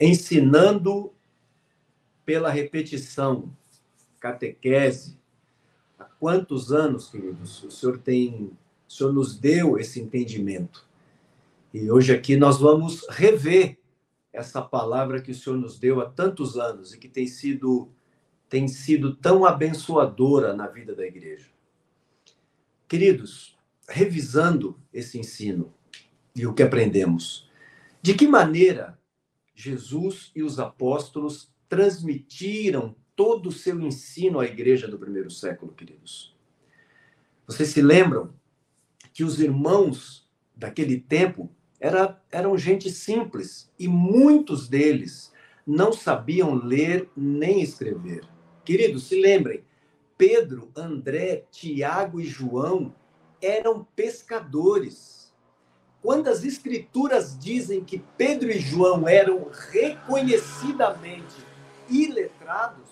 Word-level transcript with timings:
ensinando 0.00 1.12
pela 2.24 2.50
repetição, 2.50 3.50
catequese. 4.20 5.16
Há 5.98 6.04
quantos 6.04 6.72
anos, 6.72 7.08
queridos, 7.08 7.62
o 7.62 7.70
Senhor 7.70 7.98
tem, 7.98 8.50
o 8.88 8.92
Senhor 8.92 9.12
nos 9.12 9.38
deu 9.38 9.78
esse 9.78 10.00
entendimento? 10.00 10.86
E 11.72 11.90
hoje 11.90 12.12
aqui 12.12 12.36
nós 12.36 12.58
vamos 12.58 13.06
rever 13.08 13.78
essa 14.32 14.60
palavra 14.60 15.20
que 15.20 15.30
o 15.30 15.34
Senhor 15.34 15.56
nos 15.56 15.78
deu 15.78 16.00
há 16.00 16.06
tantos 16.10 16.58
anos 16.58 16.92
e 16.92 16.98
que 16.98 17.08
tem 17.08 17.26
sido 17.26 17.88
tem 18.48 18.68
sido 18.68 19.16
tão 19.16 19.44
abençoadora 19.44 20.54
na 20.54 20.68
vida 20.68 20.94
da 20.94 21.04
igreja. 21.04 21.48
Queridos, 22.86 23.58
revisando 23.88 24.80
esse 24.92 25.18
ensino 25.18 25.74
e 26.34 26.46
o 26.46 26.54
que 26.54 26.62
aprendemos, 26.62 27.50
de 28.00 28.14
que 28.14 28.28
maneira 28.28 28.95
Jesus 29.56 30.30
e 30.36 30.42
os 30.42 30.60
apóstolos 30.60 31.50
transmitiram 31.68 32.94
todo 33.16 33.48
o 33.48 33.52
seu 33.52 33.80
ensino 33.80 34.38
à 34.38 34.44
igreja 34.44 34.86
do 34.86 34.98
primeiro 34.98 35.30
século, 35.30 35.72
queridos? 35.72 36.36
Vocês 37.46 37.70
se 37.70 37.80
lembram 37.80 38.34
que 39.12 39.24
os 39.24 39.40
irmãos 39.40 40.28
daquele 40.54 41.00
tempo 41.00 41.50
era, 41.80 42.22
eram 42.30 42.56
gente 42.58 42.90
simples 42.90 43.72
e 43.78 43.88
muitos 43.88 44.68
deles 44.68 45.32
não 45.66 45.92
sabiam 45.92 46.54
ler 46.54 47.08
nem 47.16 47.62
escrever. 47.62 48.28
Queridos, 48.64 49.08
se 49.08 49.20
lembrem, 49.20 49.64
Pedro, 50.18 50.70
André, 50.76 51.46
Tiago 51.50 52.20
e 52.20 52.24
João 52.24 52.94
eram 53.40 53.84
pescadores. 53.96 55.15
Quando 56.06 56.28
as 56.28 56.44
escrituras 56.44 57.36
dizem 57.36 57.82
que 57.82 57.98
Pedro 58.16 58.48
e 58.48 58.60
João 58.60 59.08
eram 59.08 59.50
reconhecidamente 59.72 61.34
iletrados, 61.90 62.88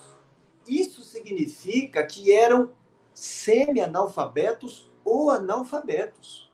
isso 0.66 1.05
significa 1.05 2.05
que 2.05 2.33
eram 2.33 2.72
semi-analfabetos 3.14 4.91
ou 5.05 5.30
analfabetos. 5.30 6.52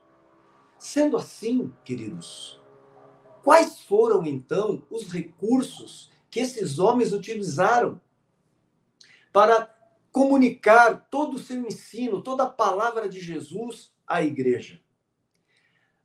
Sendo 0.77 1.17
assim, 1.17 1.73
queridos, 1.83 2.61
quais 3.41 3.81
foram 3.81 4.23
então 4.23 4.83
os 4.87 5.11
recursos 5.11 6.11
que 6.29 6.39
esses 6.39 6.77
homens 6.77 7.11
utilizaram 7.11 7.99
para 9.33 9.67
comunicar 10.11 11.07
todo 11.09 11.37
o 11.37 11.39
seu 11.39 11.59
ensino, 11.65 12.21
toda 12.21 12.43
a 12.43 12.49
palavra 12.51 13.09
de 13.09 13.19
Jesus 13.19 13.91
à 14.05 14.21
igreja? 14.21 14.79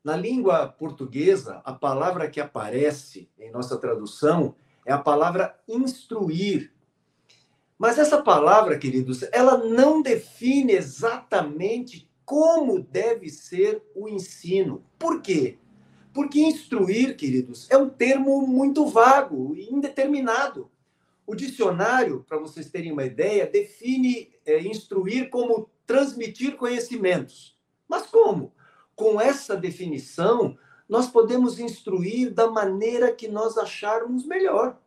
Na 0.06 0.16
língua 0.16 0.68
portuguesa, 0.68 1.60
a 1.64 1.72
palavra 1.72 2.30
que 2.30 2.40
aparece 2.40 3.28
em 3.36 3.50
nossa 3.50 3.76
tradução 3.76 4.54
é 4.84 4.92
a 4.92 4.98
palavra 4.98 5.58
instruir. 5.66 6.72
Mas 7.76 7.98
essa 7.98 8.22
palavra, 8.22 8.78
queridos, 8.78 9.24
ela 9.32 9.58
não 9.58 10.00
define 10.00 10.74
exatamente 10.74 12.08
como 12.24 12.80
deve 12.80 13.28
ser 13.30 13.82
o 13.96 14.08
ensino. 14.08 14.84
Por 14.96 15.20
quê? 15.20 15.58
Porque 16.14 16.38
instruir, 16.38 17.16
queridos, 17.16 17.68
é 17.68 17.76
um 17.76 17.90
termo 17.90 18.46
muito 18.46 18.86
vago 18.86 19.56
e 19.56 19.74
indeterminado. 19.74 20.70
O 21.26 21.34
dicionário, 21.34 22.24
para 22.28 22.38
vocês 22.38 22.70
terem 22.70 22.92
uma 22.92 23.04
ideia, 23.04 23.44
define 23.44 24.30
é, 24.46 24.60
instruir 24.62 25.30
como 25.30 25.68
transmitir 25.84 26.54
conhecimentos. 26.54 27.58
Mas 27.88 28.06
como? 28.06 28.54
Com 28.96 29.20
essa 29.20 29.54
definição, 29.54 30.56
nós 30.88 31.08
podemos 31.08 31.60
instruir 31.60 32.32
da 32.32 32.50
maneira 32.50 33.12
que 33.12 33.28
nós 33.28 33.58
acharmos 33.58 34.24
melhor. 34.24 34.78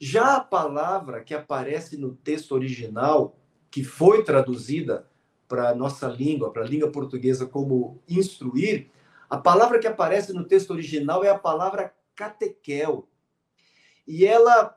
Já 0.00 0.36
a 0.36 0.40
palavra 0.40 1.22
que 1.22 1.34
aparece 1.34 1.96
no 1.96 2.14
texto 2.14 2.52
original, 2.52 3.36
que 3.70 3.84
foi 3.84 4.24
traduzida 4.24 5.06
para 5.46 5.68
a 5.68 5.74
nossa 5.74 6.08
língua, 6.08 6.50
para 6.50 6.62
a 6.62 6.66
língua 6.66 6.90
portuguesa, 6.90 7.46
como 7.46 8.02
instruir, 8.08 8.90
a 9.28 9.36
palavra 9.36 9.78
que 9.78 9.86
aparece 9.86 10.32
no 10.32 10.44
texto 10.44 10.70
original 10.70 11.22
é 11.22 11.28
a 11.28 11.38
palavra 11.38 11.94
catequel. 12.14 13.06
E 14.06 14.24
ela 14.24 14.74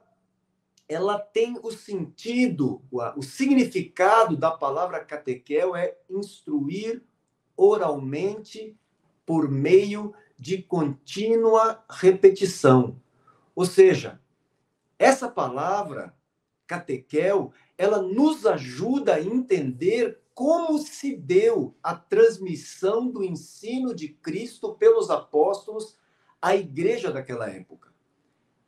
ela 0.89 1.19
tem 1.19 1.59
o 1.61 1.69
sentido, 1.69 2.81
o 2.89 3.21
significado 3.21 4.37
da 4.37 4.51
palavra 4.51 5.03
catequel 5.03 5.75
é 5.75 5.97
instruir 6.09 7.03
oralmente 7.57 8.77
por 9.25 9.49
meio 9.49 10.13
de 10.39 10.61
contínua 10.61 11.83
repetição. 11.89 13.01
Ou 13.55 13.65
seja, 13.65 14.21
essa 14.99 15.27
palavra 15.27 16.15
catequel, 16.67 17.51
ela 17.77 18.01
nos 18.01 18.45
ajuda 18.45 19.15
a 19.15 19.21
entender 19.21 20.19
como 20.35 20.77
se 20.77 21.15
deu 21.15 21.75
a 21.81 21.95
transmissão 21.95 23.09
do 23.09 23.23
ensino 23.23 23.95
de 23.95 24.09
Cristo 24.09 24.75
pelos 24.75 25.09
apóstolos 25.09 25.97
à 26.39 26.55
igreja 26.55 27.11
daquela 27.11 27.49
época. 27.49 27.91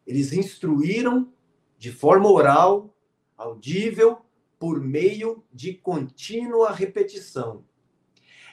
Eles 0.07 0.33
instruíram 0.33 1.31
de 1.77 1.91
forma 1.91 2.29
oral, 2.31 2.95
audível, 3.37 4.17
por 4.57 4.81
meio 4.81 5.43
de 5.53 5.73
contínua 5.73 6.71
repetição. 6.71 7.63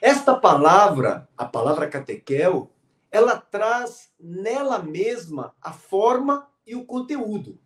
Esta 0.01 0.35
palavra, 0.35 1.29
a 1.37 1.45
palavra 1.45 1.89
catequel, 1.89 2.71
ela 3.11 3.39
traz 3.39 4.13
nela 4.21 4.79
mesma 4.79 5.55
a 5.61 5.73
forma 5.73 6.49
e 6.67 6.75
o 6.75 6.85
conteúdo. 6.85 7.59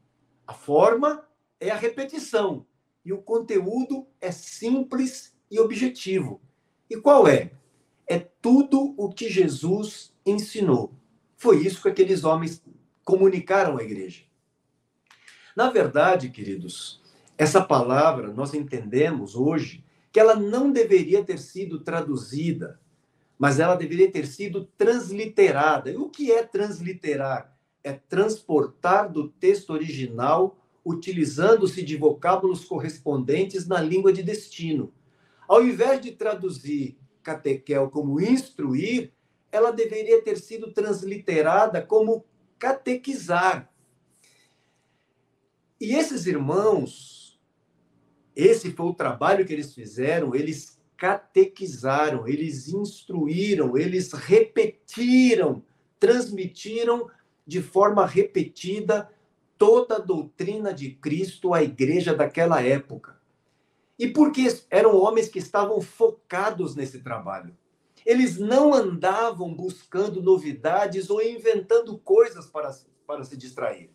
A 0.47 0.53
forma 0.53 1.25
é 1.59 1.71
a 1.71 1.77
repetição 1.77 2.67
e 3.05 3.13
o 3.13 3.23
conteúdo 3.23 4.07
é 4.21 4.31
simples 4.31 5.35
e 5.51 5.59
objetivo. 5.59 6.41
E 6.89 6.97
qual 6.97 7.27
é? 7.27 7.53
É 8.07 8.19
tudo 8.19 8.95
o 8.97 9.09
que 9.09 9.29
Jesus 9.29 10.12
ensinou. 10.25 10.93
Foi 11.37 11.65
isso 11.65 11.83
que 11.83 11.89
aqueles 11.89 12.25
homens 12.25 12.62
comunicaram 13.05 13.79
à 13.79 13.83
igreja. 13.83 14.25
Na 15.57 15.71
verdade, 15.71 16.29
queridos, 16.29 17.01
essa 17.37 17.62
palavra 17.62 18.33
nós 18.33 18.55
entendemos 18.55 19.35
hoje 19.35 19.85
que 20.12 20.19
ela 20.19 20.34
não 20.34 20.72
deveria 20.72 21.25
ter 21.25 21.38
sido 21.38 21.81
traduzida, 21.81 22.81
mas 23.38 23.59
ela 23.59 23.75
deveria 23.75 24.10
ter 24.10 24.26
sido 24.26 24.65
transliterada. 24.76 25.91
E 25.91 25.97
o 25.97 26.09
que 26.09 26.31
é 26.31 26.43
transliterar? 26.43 27.56
É 27.82 27.93
transportar 27.93 29.10
do 29.10 29.28
texto 29.28 29.70
original 29.70 30.59
utilizando-se 30.84 31.82
de 31.82 31.97
vocábulos 31.97 32.65
correspondentes 32.65 33.66
na 33.66 33.81
língua 33.81 34.12
de 34.12 34.22
destino. 34.22 34.93
Ao 35.47 35.62
invés 35.62 36.00
de 36.00 36.12
traduzir 36.12 36.99
catequel 37.22 37.91
como 37.91 38.20
instruir, 38.20 39.12
ela 39.53 39.70
deveria 39.70 40.22
ter 40.22 40.38
sido 40.38 40.72
transliterada 40.72 41.82
como 41.82 42.25
catequizar. 42.59 43.70
E 45.81 45.94
esses 45.94 46.26
irmãos, 46.26 47.19
esse 48.35 48.73
foi 48.73 48.87
o 48.87 48.95
trabalho 48.95 49.45
que 49.45 49.53
eles 49.53 49.75
fizeram, 49.75 50.35
eles 50.35 50.81
catequizaram, 50.97 52.29
eles 52.29 52.69
instruíram, 52.69 53.77
eles 53.77 54.13
repetiram, 54.13 55.65
transmitiram 55.99 57.09
de 57.47 57.63
forma 57.63 58.07
repetida 58.07 59.11
toda 59.57 59.97
a 59.97 59.99
doutrina 59.99 60.73
de 60.73 60.91
Cristo 60.91 61.53
à 61.53 61.63
igreja 61.63 62.15
daquela 62.15 62.63
época. 62.63 63.21
E 63.99 64.09
porque 64.09 64.47
eram 64.71 64.97
homens 64.97 65.29
que 65.29 65.39
estavam 65.39 65.81
focados 65.81 66.75
nesse 66.75 67.01
trabalho. 67.01 67.55
Eles 68.07 68.39
não 68.39 68.73
andavam 68.73 69.53
buscando 69.55 70.23
novidades 70.23 71.11
ou 71.11 71.23
inventando 71.23 71.99
coisas 71.99 72.47
para, 72.47 72.75
para 73.07 73.25
se 73.25 73.37
distrair. 73.37 73.91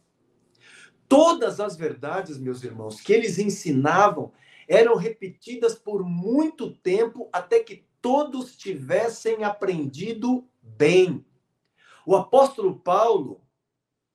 Todas 1.07 1.59
as 1.59 1.75
verdades, 1.75 2.37
meus 2.37 2.63
irmãos, 2.63 2.99
que 2.99 3.13
eles 3.13 3.37
ensinavam 3.37 4.31
eram 4.67 4.95
repetidas 4.95 5.75
por 5.75 6.03
muito 6.03 6.71
tempo 6.71 7.29
até 7.31 7.59
que 7.59 7.85
todos 8.01 8.55
tivessem 8.55 9.43
aprendido 9.43 10.47
bem. 10.61 11.25
O 12.05 12.15
apóstolo 12.15 12.79
Paulo, 12.79 13.41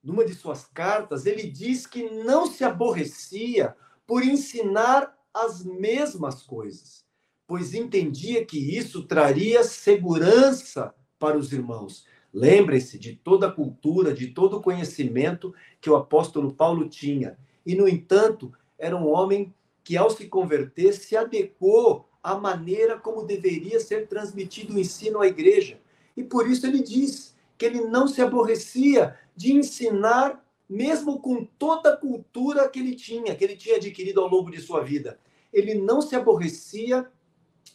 numa 0.02 0.25
de 0.25 0.34
suas 0.34 0.64
cartas, 0.66 1.26
ele 1.26 1.48
diz 1.48 1.87
que 1.87 2.08
não 2.10 2.46
se 2.46 2.64
aborrecia 2.64 3.76
por 4.06 4.25
ensinar 4.25 5.16
as 5.32 5.64
mesmas 5.64 6.42
coisas, 6.42 7.04
pois 7.46 7.75
entendia 7.75 8.44
que 8.44 8.76
isso 8.76 9.06
traria 9.06 9.62
segurança 9.62 10.94
para 11.19 11.38
os 11.38 11.52
irmãos. 11.52 12.04
Lembrem-se 12.32 12.98
de 12.98 13.14
toda 13.16 13.48
a 13.48 13.52
cultura, 13.52 14.14
de 14.14 14.28
todo 14.28 14.58
o 14.58 14.62
conhecimento 14.62 15.54
que 15.80 15.90
o 15.90 15.96
apóstolo 15.96 16.52
Paulo 16.52 16.88
tinha. 16.88 17.36
E, 17.66 17.74
no 17.74 17.88
entanto, 17.88 18.52
era 18.78 18.96
um 18.96 19.08
homem 19.08 19.52
que, 19.82 19.96
ao 19.96 20.10
se 20.10 20.26
converter, 20.26 20.92
se 20.92 21.16
adequou 21.16 22.08
à 22.22 22.36
maneira 22.36 22.98
como 22.98 23.24
deveria 23.24 23.80
ser 23.80 24.06
transmitido 24.06 24.74
o 24.74 24.78
ensino 24.78 25.20
à 25.20 25.26
igreja. 25.26 25.80
E 26.16 26.22
por 26.22 26.48
isso 26.48 26.66
ele 26.66 26.82
diz 26.82 27.34
que 27.58 27.64
ele 27.64 27.80
não 27.82 28.06
se 28.06 28.22
aborrecia 28.22 29.16
de 29.34 29.52
ensinar 29.52 30.44
mesmo 30.68 31.18
com 31.18 31.44
toda 31.58 31.94
a 31.94 31.96
cultura 31.96 32.68
que 32.68 32.78
ele 32.78 32.94
tinha, 32.94 33.34
que 33.34 33.42
ele 33.42 33.56
tinha 33.56 33.76
adquirido 33.76 34.20
ao 34.20 34.28
longo 34.28 34.50
de 34.52 34.60
sua 34.60 34.84
vida. 34.84 35.18
Ele 35.52 35.74
não 35.74 36.00
se 36.00 36.14
aborrecia 36.14 37.10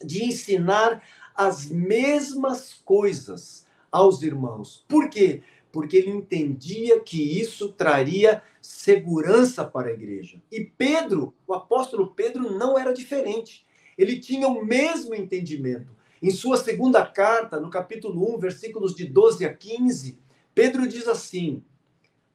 de 0.04 0.24
ensinar 0.24 1.04
as 1.36 1.66
mesmas 1.66 2.74
coisas 2.86 3.65
aos 3.96 4.22
irmãos. 4.22 4.84
Por 4.90 5.10
quê? 5.10 5.42
Porque 5.72 5.96
ele 5.96 6.10
entendia 6.10 7.00
que 7.00 7.40
isso 7.40 7.72
traria 7.72 8.44
segurança 8.62 9.64
para 9.64 9.88
a 9.88 9.94
igreja. 9.94 10.42
E 10.52 10.66
Pedro, 10.66 11.34
o 11.48 11.54
apóstolo 11.54 12.14
Pedro, 12.14 12.52
não 12.52 12.78
era 12.78 12.94
diferente. 12.94 13.66
Ele 13.98 14.20
tinha 14.20 14.50
o 14.50 14.66
mesmo 14.66 15.16
entendimento. 15.16 15.96
Em 16.22 16.30
sua 16.30 16.58
segunda 16.58 17.06
carta, 17.06 17.58
no 17.58 17.70
capítulo 17.70 18.36
1, 18.36 18.40
versículos 18.40 18.94
de 18.94 19.06
12 19.06 19.46
a 19.46 19.54
15, 19.54 20.20
Pedro 20.54 20.86
diz 20.86 21.08
assim: 21.08 21.64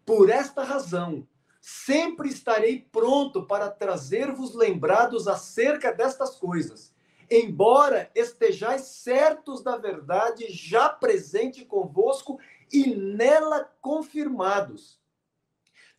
Por 0.07 0.31
esta 0.31 0.65
razão, 0.65 1.27
sempre 1.61 2.31
estarei 2.31 2.87
pronto 2.91 3.43
para 3.43 3.69
trazer-vos 3.69 4.55
lembrados 4.55 5.29
acerca 5.29 5.93
destas 5.93 6.37
coisas 6.37 6.91
embora 7.31 8.11
estejais 8.15 8.83
certos 8.83 9.63
da 9.63 9.77
verdade 9.77 10.47
já 10.49 10.89
presente 10.89 11.65
convosco 11.65 12.39
e 12.73 12.95
nela 12.95 13.71
confirmados. 13.81 14.99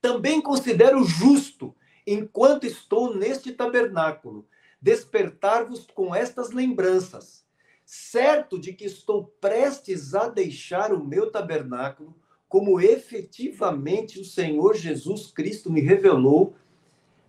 Também 0.01 0.41
considero 0.41 1.03
justo, 1.03 1.75
enquanto 2.05 2.65
estou 2.65 3.15
neste 3.15 3.51
tabernáculo, 3.53 4.47
despertar-vos 4.81 5.87
com 5.93 6.13
estas 6.13 6.51
lembranças, 6.51 7.45
certo 7.85 8.59
de 8.59 8.73
que 8.73 8.85
estou 8.85 9.25
prestes 9.39 10.15
a 10.15 10.27
deixar 10.27 10.91
o 10.91 11.03
meu 11.03 11.31
tabernáculo, 11.31 12.15
como 12.49 12.81
efetivamente 12.81 14.19
o 14.19 14.25
Senhor 14.25 14.75
Jesus 14.75 15.31
Cristo 15.31 15.71
me 15.71 15.79
revelou, 15.79 16.55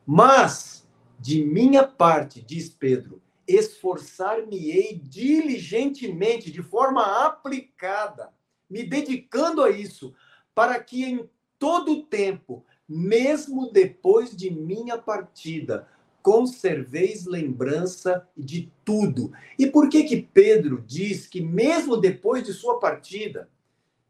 mas 0.05 0.89
de 1.21 1.45
minha 1.45 1.87
parte, 1.87 2.43
diz 2.43 2.69
Pedro, 2.69 3.23
esforçar-me-ei 3.55 5.01
diligentemente, 5.03 6.51
de 6.51 6.63
forma 6.63 7.25
aplicada, 7.25 8.33
me 8.69 8.83
dedicando 8.83 9.63
a 9.63 9.71
isso, 9.71 10.15
para 10.55 10.79
que 10.83 11.05
em 11.05 11.29
todo 11.59 11.93
o 11.93 12.03
tempo, 12.03 12.65
mesmo 12.89 13.71
depois 13.71 14.37
de 14.37 14.51
minha 14.51 14.99
partida, 14.99 15.89
conserveis 16.23 17.27
lembrança 17.27 18.27
de 18.37 18.73
tudo. 18.85 19.33
E 19.59 19.67
por 19.67 19.89
que 19.89 20.05
que 20.05 20.23
Pedro 20.23 20.83
diz 20.87 21.27
que 21.27 21.41
mesmo 21.41 21.97
depois 21.97 22.45
de 22.45 22.53
sua 22.53 22.79
partida, 22.79 23.49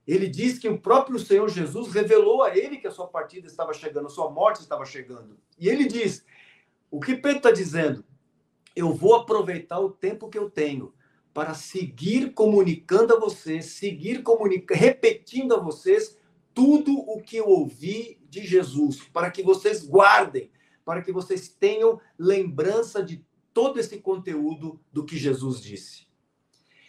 ele 0.06 0.28
diz 0.28 0.58
que 0.58 0.68
o 0.68 0.78
próprio 0.78 1.18
Senhor 1.18 1.48
Jesus 1.48 1.92
revelou 1.92 2.42
a 2.42 2.56
ele 2.56 2.76
que 2.76 2.86
a 2.86 2.90
sua 2.90 3.06
partida 3.06 3.46
estava 3.46 3.72
chegando, 3.72 4.06
a 4.06 4.10
sua 4.10 4.30
morte 4.30 4.60
estava 4.60 4.84
chegando. 4.84 5.38
E 5.58 5.68
ele 5.68 5.86
diz: 5.86 6.24
o 6.90 7.00
que 7.00 7.14
Pedro 7.14 7.38
está 7.38 7.50
dizendo? 7.50 8.04
Eu 8.74 8.92
vou 8.92 9.14
aproveitar 9.14 9.80
o 9.80 9.90
tempo 9.90 10.28
que 10.28 10.38
eu 10.38 10.50
tenho 10.50 10.92
para 11.32 11.54
seguir 11.54 12.34
comunicando 12.34 13.14
a 13.14 13.18
vocês, 13.18 13.66
seguir 13.66 14.22
comunicando, 14.22 14.78
repetindo 14.78 15.54
a 15.54 15.60
vocês 15.60 16.18
tudo 16.54 16.98
o 16.98 17.20
que 17.22 17.36
eu 17.36 17.48
ouvi 17.48 18.20
de 18.28 18.46
Jesus, 18.46 19.02
para 19.12 19.30
que 19.30 19.42
vocês 19.42 19.86
guardem, 19.86 20.50
para 20.84 21.02
que 21.02 21.12
vocês 21.12 21.48
tenham 21.48 22.00
lembrança 22.18 23.02
de 23.02 23.24
todo 23.54 23.78
esse 23.78 23.98
conteúdo 23.98 24.80
do 24.92 25.04
que 25.04 25.16
Jesus 25.16 25.60
disse. 25.60 26.06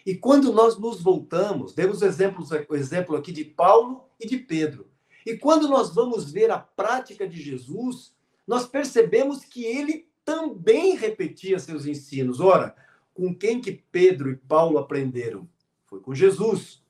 E 0.05 0.15
quando 0.15 0.51
nós 0.51 0.77
nos 0.77 1.01
voltamos, 1.01 1.73
demos 1.73 2.01
exemplos, 2.01 2.49
o 2.51 2.75
exemplo 2.75 3.15
aqui 3.15 3.31
de 3.31 3.45
Paulo 3.45 4.03
e 4.19 4.27
de 4.27 4.37
Pedro. 4.37 4.87
E 5.25 5.37
quando 5.37 5.69
nós 5.69 5.93
vamos 5.95 6.29
ver 6.31 6.51
a 6.51 6.59
prática 6.59 7.27
de 7.27 7.41
Jesus, 7.41 8.13
nós 8.45 8.67
percebemos 8.67 9.45
que 9.45 9.63
ele 9.63 10.09
também 10.25 10.95
repetia 10.95 11.59
seus 11.59 11.85
ensinos. 11.85 12.39
Ora, 12.39 12.75
com 13.13 13.33
quem 13.33 13.61
que 13.61 13.71
Pedro 13.71 14.31
e 14.31 14.35
Paulo 14.35 14.77
aprenderam? 14.77 15.47
Foi 15.85 15.99
com 15.99 16.15
Jesus. 16.15 16.83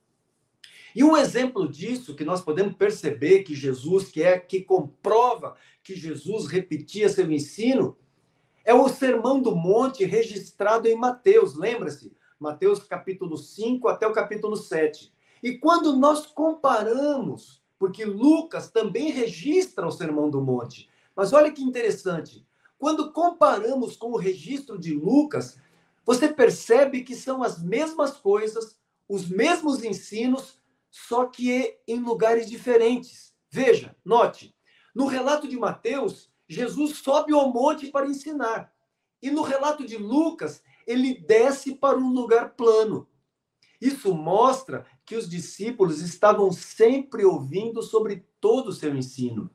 E 0.95 1.03
um 1.03 1.17
exemplo 1.17 1.67
disso 1.67 2.15
que 2.15 2.23
nós 2.23 2.41
podemos 2.41 2.75
perceber 2.75 3.43
que 3.43 3.55
Jesus, 3.55 4.09
que 4.09 4.21
é 4.21 4.37
que 4.37 4.61
comprova 4.61 5.55
que 5.81 5.95
Jesus 5.95 6.47
repetia 6.47 7.09
seu 7.09 7.31
ensino, 7.31 7.97
é 8.63 8.73
o 8.73 8.87
Sermão 8.87 9.41
do 9.41 9.55
Monte 9.55 10.05
registrado 10.05 10.87
em 10.87 10.95
Mateus, 10.95 11.55
lembra-se? 11.55 12.15
Mateus 12.39 12.83
capítulo 12.83 13.37
5 13.37 13.87
até 13.87 14.07
o 14.07 14.13
capítulo 14.13 14.55
7. 14.55 15.11
E 15.41 15.57
quando 15.57 15.95
nós 15.95 16.25
comparamos, 16.25 17.61
porque 17.77 18.05
Lucas 18.05 18.69
também 18.71 19.11
registra 19.11 19.85
o 19.85 19.91
Sermão 19.91 20.29
do 20.29 20.41
Monte, 20.41 20.89
mas 21.15 21.33
olha 21.33 21.51
que 21.51 21.61
interessante, 21.61 22.45
quando 22.83 23.13
comparamos 23.13 23.95
com 23.95 24.11
o 24.11 24.17
registro 24.17 24.77
de 24.77 24.93
Lucas, 24.93 25.57
você 26.05 26.27
percebe 26.27 27.01
que 27.01 27.15
são 27.15 27.41
as 27.41 27.63
mesmas 27.63 28.17
coisas, 28.17 28.77
os 29.07 29.25
mesmos 29.29 29.85
ensinos, 29.85 30.61
só 30.91 31.25
que 31.27 31.79
em 31.87 32.01
lugares 32.01 32.49
diferentes. 32.49 33.33
Veja, 33.49 33.95
note, 34.03 34.53
no 34.93 35.05
relato 35.05 35.47
de 35.47 35.55
Mateus, 35.55 36.29
Jesus 36.45 36.97
sobe 36.97 37.31
ao 37.31 37.53
monte 37.53 37.87
para 37.87 38.05
ensinar. 38.05 38.73
E 39.21 39.31
no 39.31 39.43
relato 39.43 39.85
de 39.85 39.95
Lucas, 39.95 40.61
ele 40.85 41.13
desce 41.13 41.75
para 41.75 41.97
um 41.97 42.11
lugar 42.11 42.49
plano. 42.49 43.07
Isso 43.79 44.13
mostra 44.13 44.85
que 45.05 45.15
os 45.15 45.29
discípulos 45.29 46.01
estavam 46.01 46.51
sempre 46.51 47.23
ouvindo 47.23 47.81
sobre 47.81 48.27
todo 48.41 48.67
o 48.67 48.73
seu 48.73 48.93
ensino. 48.93 49.49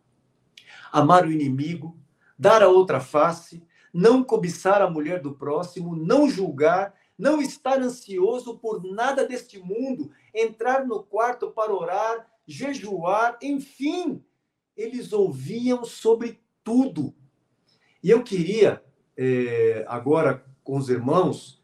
Amar 0.90 1.26
o 1.26 1.30
inimigo, 1.30 1.97
dar 2.38 2.62
a 2.62 2.68
outra 2.68 3.00
face, 3.00 3.62
não 3.92 4.22
cobiçar 4.22 4.80
a 4.80 4.90
mulher 4.90 5.20
do 5.20 5.34
próximo, 5.34 5.96
não 5.96 6.28
julgar, 6.28 6.94
não 7.18 7.42
estar 7.42 7.80
ansioso 7.80 8.58
por 8.58 8.82
nada 8.84 9.26
deste 9.26 9.58
mundo, 9.58 10.10
entrar 10.32 10.86
no 10.86 11.02
quarto 11.02 11.50
para 11.50 11.74
orar, 11.74 12.30
jejuar, 12.46 13.38
enfim, 13.42 14.24
eles 14.76 15.12
ouviam 15.12 15.84
sobre 15.84 16.40
tudo. 16.62 17.14
E 18.02 18.10
eu 18.10 18.22
queria, 18.22 18.82
é, 19.16 19.84
agora 19.88 20.44
com 20.62 20.76
os 20.76 20.88
irmãos, 20.88 21.60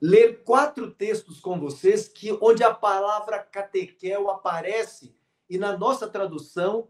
ler 0.00 0.44
quatro 0.44 0.90
textos 0.90 1.40
com 1.40 1.58
vocês 1.58 2.06
que 2.06 2.30
onde 2.40 2.62
a 2.62 2.72
palavra 2.72 3.38
catequel 3.38 4.30
aparece 4.30 5.16
e 5.48 5.58
na 5.58 5.76
nossa 5.76 6.06
tradução 6.06 6.88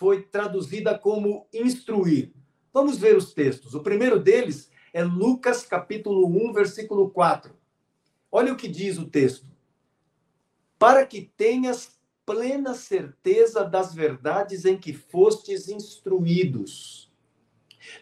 foi 0.00 0.22
traduzida 0.22 0.98
como 0.98 1.46
instruir. 1.52 2.32
Vamos 2.72 2.96
ver 2.96 3.18
os 3.18 3.34
textos. 3.34 3.74
O 3.74 3.82
primeiro 3.82 4.18
deles 4.18 4.70
é 4.94 5.04
Lucas 5.04 5.62
capítulo 5.62 6.26
1, 6.26 6.54
versículo 6.54 7.10
4. 7.10 7.54
Olha 8.32 8.50
o 8.50 8.56
que 8.56 8.66
diz 8.66 8.96
o 8.96 9.04
texto. 9.04 9.46
Para 10.78 11.04
que 11.04 11.30
tenhas 11.36 12.00
plena 12.24 12.72
certeza 12.72 13.62
das 13.62 13.94
verdades 13.94 14.64
em 14.64 14.78
que 14.78 14.94
fostes 14.94 15.68
instruídos. 15.68 17.12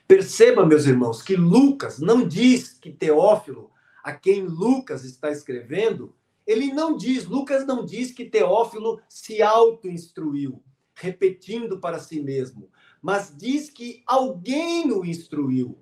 Perceba, 0.07 0.65
meus 0.65 0.87
irmãos, 0.87 1.21
que 1.21 1.35
Lucas 1.35 1.99
não 1.99 2.29
diz 2.29 2.75
que 2.75 2.93
Teófilo, 2.93 3.73
a 4.05 4.13
quem 4.13 4.43
Lucas 4.43 5.03
está 5.03 5.33
escrevendo, 5.33 6.15
ele 6.47 6.73
não 6.73 6.97
diz, 6.97 7.25
Lucas 7.25 7.67
não 7.67 7.85
diz 7.85 8.13
que 8.13 8.25
Teófilo 8.25 9.01
se 9.09 9.43
auto-instruiu 9.43 10.63
repetindo 11.01 11.79
para 11.79 11.99
si 11.99 12.21
mesmo, 12.21 12.69
mas 13.01 13.33
diz 13.37 13.71
que 13.71 14.03
alguém 14.05 14.91
o 14.93 15.05
instruiu, 15.05 15.79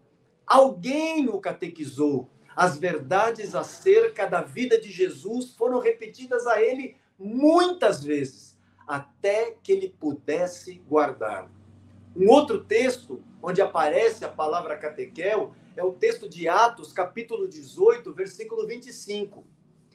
alguém 0.46 1.28
o 1.28 1.40
catequizou. 1.40 2.30
As 2.54 2.78
verdades 2.78 3.54
acerca 3.54 4.26
da 4.26 4.42
vida 4.42 4.80
de 4.80 4.90
Jesus 4.90 5.54
foram 5.54 5.78
repetidas 5.78 6.46
a 6.46 6.62
ele 6.62 6.96
muitas 7.18 8.02
vezes, 8.02 8.58
até 8.87 9.56
que 9.62 9.73
ele 9.73 9.88
pudesse 9.88 10.78
guardar. 10.87 11.50
Um 12.14 12.30
outro 12.30 12.64
texto 12.64 13.23
onde 13.42 13.61
aparece 13.61 14.25
a 14.25 14.28
palavra 14.28 14.76
catequel 14.76 15.54
é 15.76 15.85
o 15.85 15.92
texto 15.92 16.28
de 16.28 16.49
Atos, 16.49 16.92
capítulo 16.92 17.46
18, 17.46 18.12
versículo 18.14 18.66
25. 18.66 19.46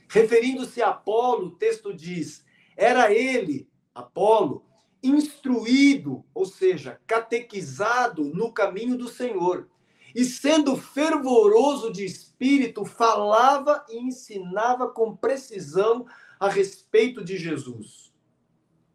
Referindo-se 0.07 0.81
a 0.81 0.89
Apolo, 0.89 1.47
o 1.47 1.55
texto 1.55 1.93
diz: 1.93 2.43
Era 2.75 3.11
ele, 3.11 3.67
Apolo, 3.93 4.63
instruído, 5.03 6.23
ou 6.33 6.45
seja, 6.45 6.99
catequizado 7.07 8.23
no 8.23 8.51
caminho 8.51 8.97
do 8.97 9.07
Senhor. 9.07 9.67
E 10.13 10.25
sendo 10.25 10.75
fervoroso 10.75 11.91
de 11.91 12.05
espírito, 12.05 12.85
falava 12.85 13.85
e 13.89 13.97
ensinava 13.97 14.89
com 14.89 15.15
precisão 15.15 16.05
a 16.39 16.49
respeito 16.49 17.23
de 17.23 17.37
Jesus. 17.37 18.11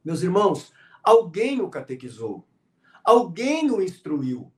Meus 0.05 0.23
irmãos, 0.23 0.73
alguém 1.03 1.61
o 1.61 1.69
catequizou, 1.69 2.47
alguém 3.03 3.71
o 3.71 3.83
instruiu, 3.83 4.53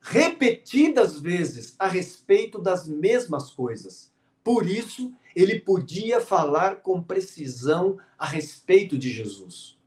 repetidas 0.00 1.18
vezes 1.18 1.74
a 1.78 1.88
respeito 1.88 2.58
das 2.58 2.86
mesmas 2.86 3.50
coisas. 3.50 4.12
Por 4.42 4.66
isso, 4.68 5.12
ele 5.34 5.58
podia 5.58 6.20
falar 6.20 6.76
com 6.76 7.02
precisão 7.02 7.98
a 8.18 8.26
respeito 8.26 8.98
de 8.98 9.10
Jesus. 9.10 9.78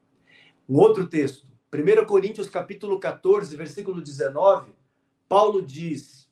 Um 0.69 0.75
outro 0.79 1.07
texto, 1.07 1.47
1 1.73 2.05
Coríntios 2.05 2.49
capítulo 2.49 2.99
14, 2.99 3.55
versículo 3.55 4.01
19, 4.01 4.73
Paulo 5.29 5.61
diz: 5.61 6.29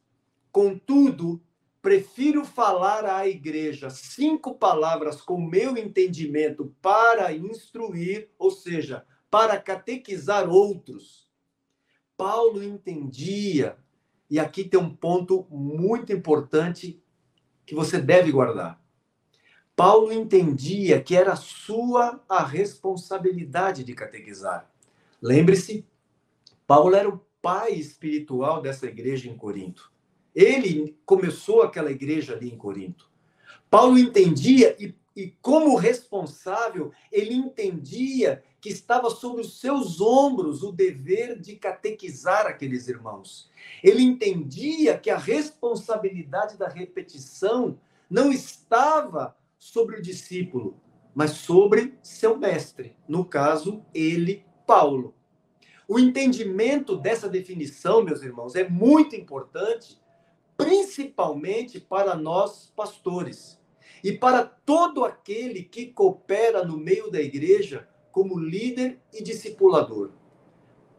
Contudo, 0.52 1.42
prefiro 1.82 2.44
falar 2.44 3.06
à 3.06 3.26
igreja 3.28 3.90
cinco 3.90 4.56
palavras 4.56 5.22
com 5.22 5.40
meu 5.40 5.78
entendimento 5.78 6.76
para 6.82 7.32
instruir, 7.32 8.30
ou 8.38 8.52
seja, 8.52 9.06
para 9.32 9.58
catequizar 9.58 10.50
outros. 10.50 11.30
Paulo 12.18 12.62
entendia, 12.62 13.78
e 14.30 14.38
aqui 14.38 14.66
tem 14.66 14.80
um 14.80 14.94
ponto 14.94 15.48
muito 15.50 16.12
importante 16.12 17.02
que 17.66 17.74
você 17.74 18.02
deve 18.02 18.34
guardar. 18.34 18.85
Paulo 19.76 20.14
entendia 20.14 21.02
que 21.02 21.16
era 21.16 21.36
sua 21.36 22.24
a 22.30 22.44
responsabilidade 22.44 23.84
de 23.84 23.94
catequizar. 23.94 24.72
Lembre-se, 25.22 25.86
Paulo 26.66 26.96
era 26.96 27.10
o 27.10 27.22
pai 27.42 27.74
espiritual 27.74 28.62
dessa 28.62 28.86
igreja 28.86 29.30
em 29.30 29.36
Corinto. 29.36 29.92
Ele 30.34 30.98
começou 31.06 31.62
aquela 31.62 31.92
igreja 31.92 32.34
ali 32.34 32.52
em 32.52 32.58
Corinto. 32.58 33.10
Paulo 33.70 33.98
entendia 33.98 34.76
e, 34.80 34.96
e 35.16 35.34
como 35.42 35.76
responsável, 35.76 36.92
ele 37.12 37.34
entendia 37.34 38.44
que 38.62 38.70
estava 38.70 39.10
sobre 39.10 39.42
os 39.42 39.60
seus 39.60 40.00
ombros 40.00 40.64
o 40.64 40.72
dever 40.72 41.40
de 41.40 41.56
catequizar 41.56 42.48
aqueles 42.48 42.88
irmãos. 42.88 43.50
Ele 43.84 44.02
entendia 44.02 44.98
que 44.98 45.10
a 45.10 45.18
responsabilidade 45.18 46.58
da 46.58 46.68
repetição 46.68 47.78
não 48.10 48.32
estava 48.32 49.36
sobre 49.66 49.98
o 49.98 50.02
discípulo, 50.02 50.80
mas 51.16 51.32
sobre 51.32 51.98
seu 52.04 52.38
mestre, 52.38 52.96
no 53.08 53.26
caso, 53.26 53.84
ele, 53.96 54.46
Paulo. 54.68 55.16
O 55.88 55.98
entendimento 55.98 56.96
dessa 56.96 57.28
definição, 57.28 58.04
meus 58.04 58.22
irmãos, 58.22 58.56
é 58.56 58.70
muito 58.70 59.16
importante, 59.16 60.00
principalmente 60.56 61.80
para 61.80 62.16
nós 62.16 62.72
pastores 62.76 63.60
e 64.04 64.12
para 64.12 64.44
todo 64.44 65.04
aquele 65.04 65.64
que 65.64 65.88
coopera 65.88 66.64
no 66.64 66.78
meio 66.78 67.10
da 67.10 67.20
igreja 67.20 67.90
como 68.12 68.38
líder 68.38 69.02
e 69.12 69.24
discipulador. 69.24 70.12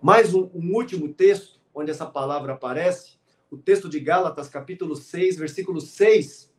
Mais 0.03 0.35
um, 0.35 0.51
um 0.53 0.75
último 0.75 1.15
texto, 1.15 1.61
onde 1.73 1.93
essa 1.93 2.05
palavra 2.05 2.55
aparece, 2.55 3.13
o 3.49 3.57
texto 3.57 3.89
de 3.89 4.01
Gálatas, 4.01 4.49
capítulo 4.49 4.97
6, 4.97 5.37
versículo 5.37 5.81
6, 5.81 6.56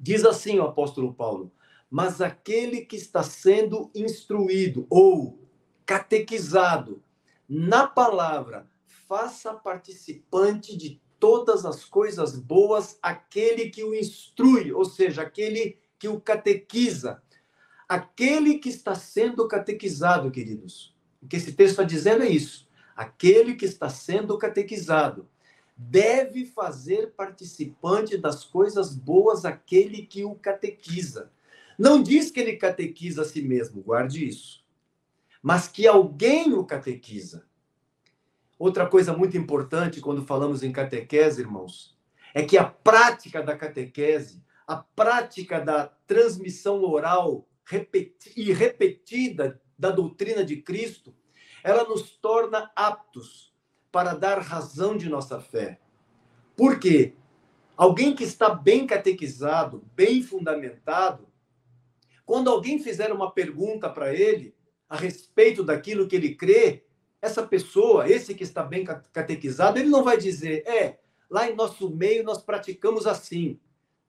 diz 0.00 0.24
assim 0.24 0.58
o 0.58 0.64
apóstolo 0.64 1.14
Paulo: 1.14 1.52
Mas 1.90 2.20
aquele 2.20 2.80
que 2.80 2.96
está 2.96 3.22
sendo 3.22 3.90
instruído 3.94 4.86
ou 4.88 5.46
catequizado 5.84 7.02
na 7.48 7.86
palavra, 7.86 8.68
faça 9.06 9.52
participante 9.52 10.76
de 10.76 11.00
todas 11.18 11.66
as 11.66 11.84
coisas 11.84 12.36
boas 12.36 12.98
aquele 13.02 13.68
que 13.68 13.84
o 13.84 13.94
instrui, 13.94 14.72
ou 14.72 14.84
seja, 14.84 15.22
aquele 15.22 15.78
que 15.98 16.08
o 16.08 16.20
catequiza 16.20 17.22
aquele 17.90 18.60
que 18.60 18.68
está 18.68 18.94
sendo 18.94 19.48
catequizado, 19.48 20.30
queridos. 20.30 20.94
O 21.20 21.26
que 21.26 21.34
esse 21.34 21.52
texto 21.52 21.72
está 21.72 21.82
dizendo 21.82 22.22
é 22.22 22.28
isso. 22.28 22.68
Aquele 22.94 23.56
que 23.56 23.64
está 23.64 23.88
sendo 23.88 24.38
catequizado 24.38 25.28
deve 25.82 26.44
fazer 26.44 27.12
participante 27.12 28.18
das 28.18 28.44
coisas 28.44 28.94
boas 28.94 29.46
aquele 29.46 30.02
que 30.02 30.24
o 30.24 30.34
catequiza. 30.34 31.32
Não 31.78 32.02
diz 32.02 32.30
que 32.30 32.38
ele 32.38 32.56
catequiza 32.56 33.22
a 33.22 33.24
si 33.24 33.40
mesmo, 33.40 33.82
guarde 33.82 34.28
isso. 34.28 34.62
Mas 35.42 35.68
que 35.68 35.86
alguém 35.86 36.52
o 36.52 36.66
catequiza. 36.66 37.46
Outra 38.58 38.86
coisa 38.86 39.16
muito 39.16 39.38
importante 39.38 40.02
quando 40.02 40.26
falamos 40.26 40.62
em 40.62 40.70
catequese, 40.70 41.40
irmãos, 41.40 41.98
é 42.34 42.42
que 42.42 42.58
a 42.58 42.64
prática 42.64 43.42
da 43.42 43.56
catequese, 43.56 44.44
a 44.66 44.76
prática 44.76 45.58
da 45.58 45.86
transmissão 46.06 46.84
oral 46.84 47.48
e 48.36 48.52
repetida 48.52 49.58
da 49.78 49.90
doutrina 49.90 50.44
de 50.44 50.56
Cristo, 50.58 51.14
ela 51.64 51.84
nos 51.84 52.10
torna 52.10 52.70
aptos 52.76 53.49
para 53.90 54.14
dar 54.14 54.38
razão 54.38 54.96
de 54.96 55.08
nossa 55.08 55.40
fé. 55.40 55.78
Por 56.56 56.78
quê? 56.78 57.14
Alguém 57.76 58.14
que 58.14 58.24
está 58.24 58.50
bem 58.50 58.86
catequizado, 58.86 59.84
bem 59.94 60.22
fundamentado, 60.22 61.28
quando 62.26 62.50
alguém 62.50 62.78
fizer 62.78 63.12
uma 63.12 63.30
pergunta 63.30 63.88
para 63.88 64.14
ele 64.14 64.54
a 64.88 64.96
respeito 64.96 65.64
daquilo 65.64 66.06
que 66.06 66.16
ele 66.16 66.34
crê, 66.34 66.84
essa 67.22 67.46
pessoa, 67.46 68.08
esse 68.08 68.34
que 68.34 68.44
está 68.44 68.62
bem 68.62 68.84
catequizado, 68.84 69.78
ele 69.78 69.88
não 69.88 70.04
vai 70.04 70.16
dizer, 70.16 70.66
é, 70.66 70.98
lá 71.28 71.50
em 71.50 71.54
nosso 71.54 71.90
meio 71.90 72.24
nós 72.24 72.42
praticamos 72.42 73.06
assim. 73.06 73.58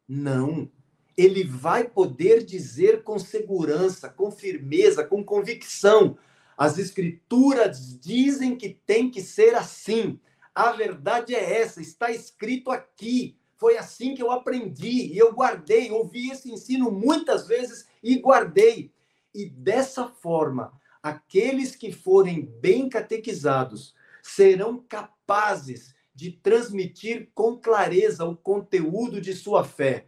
Não 0.08 0.70
ele 1.18 1.44
vai 1.44 1.88
poder 1.88 2.44
dizer 2.44 3.04
com 3.04 3.20
segurança, 3.20 4.10
com 4.10 4.32
firmeza, 4.32 5.04
com 5.04 5.24
convicção: 5.24 6.18
as 6.62 6.78
escrituras 6.78 7.98
dizem 8.00 8.56
que 8.56 8.70
tem 8.70 9.10
que 9.10 9.22
ser 9.22 9.56
assim. 9.56 10.20
A 10.54 10.72
verdade 10.72 11.34
é 11.34 11.62
essa, 11.62 11.82
está 11.82 12.12
escrito 12.12 12.70
aqui. 12.70 13.38
Foi 13.58 13.78
assim 13.78 14.14
que 14.14 14.22
eu 14.22 14.32
aprendi 14.32 15.14
e 15.14 15.18
eu 15.18 15.34
guardei, 15.34 15.92
ouvi 15.92 16.30
esse 16.30 16.52
ensino 16.52 16.92
muitas 16.92 17.48
vezes 17.48 17.88
e 18.04 18.18
guardei. 18.18 18.92
E 19.34 19.46
dessa 19.46 20.08
forma, 20.08 20.74
aqueles 21.02 21.76
que 21.76 21.92
forem 21.92 22.46
bem 22.60 22.90
catequizados 22.90 23.96
serão 24.22 24.84
capazes 24.88 25.96
de 26.14 26.32
transmitir 26.32 27.30
com 27.34 27.58
clareza 27.58 28.26
o 28.26 28.36
conteúdo 28.36 29.22
de 29.22 29.34
sua 29.34 29.64
fé 29.64 30.08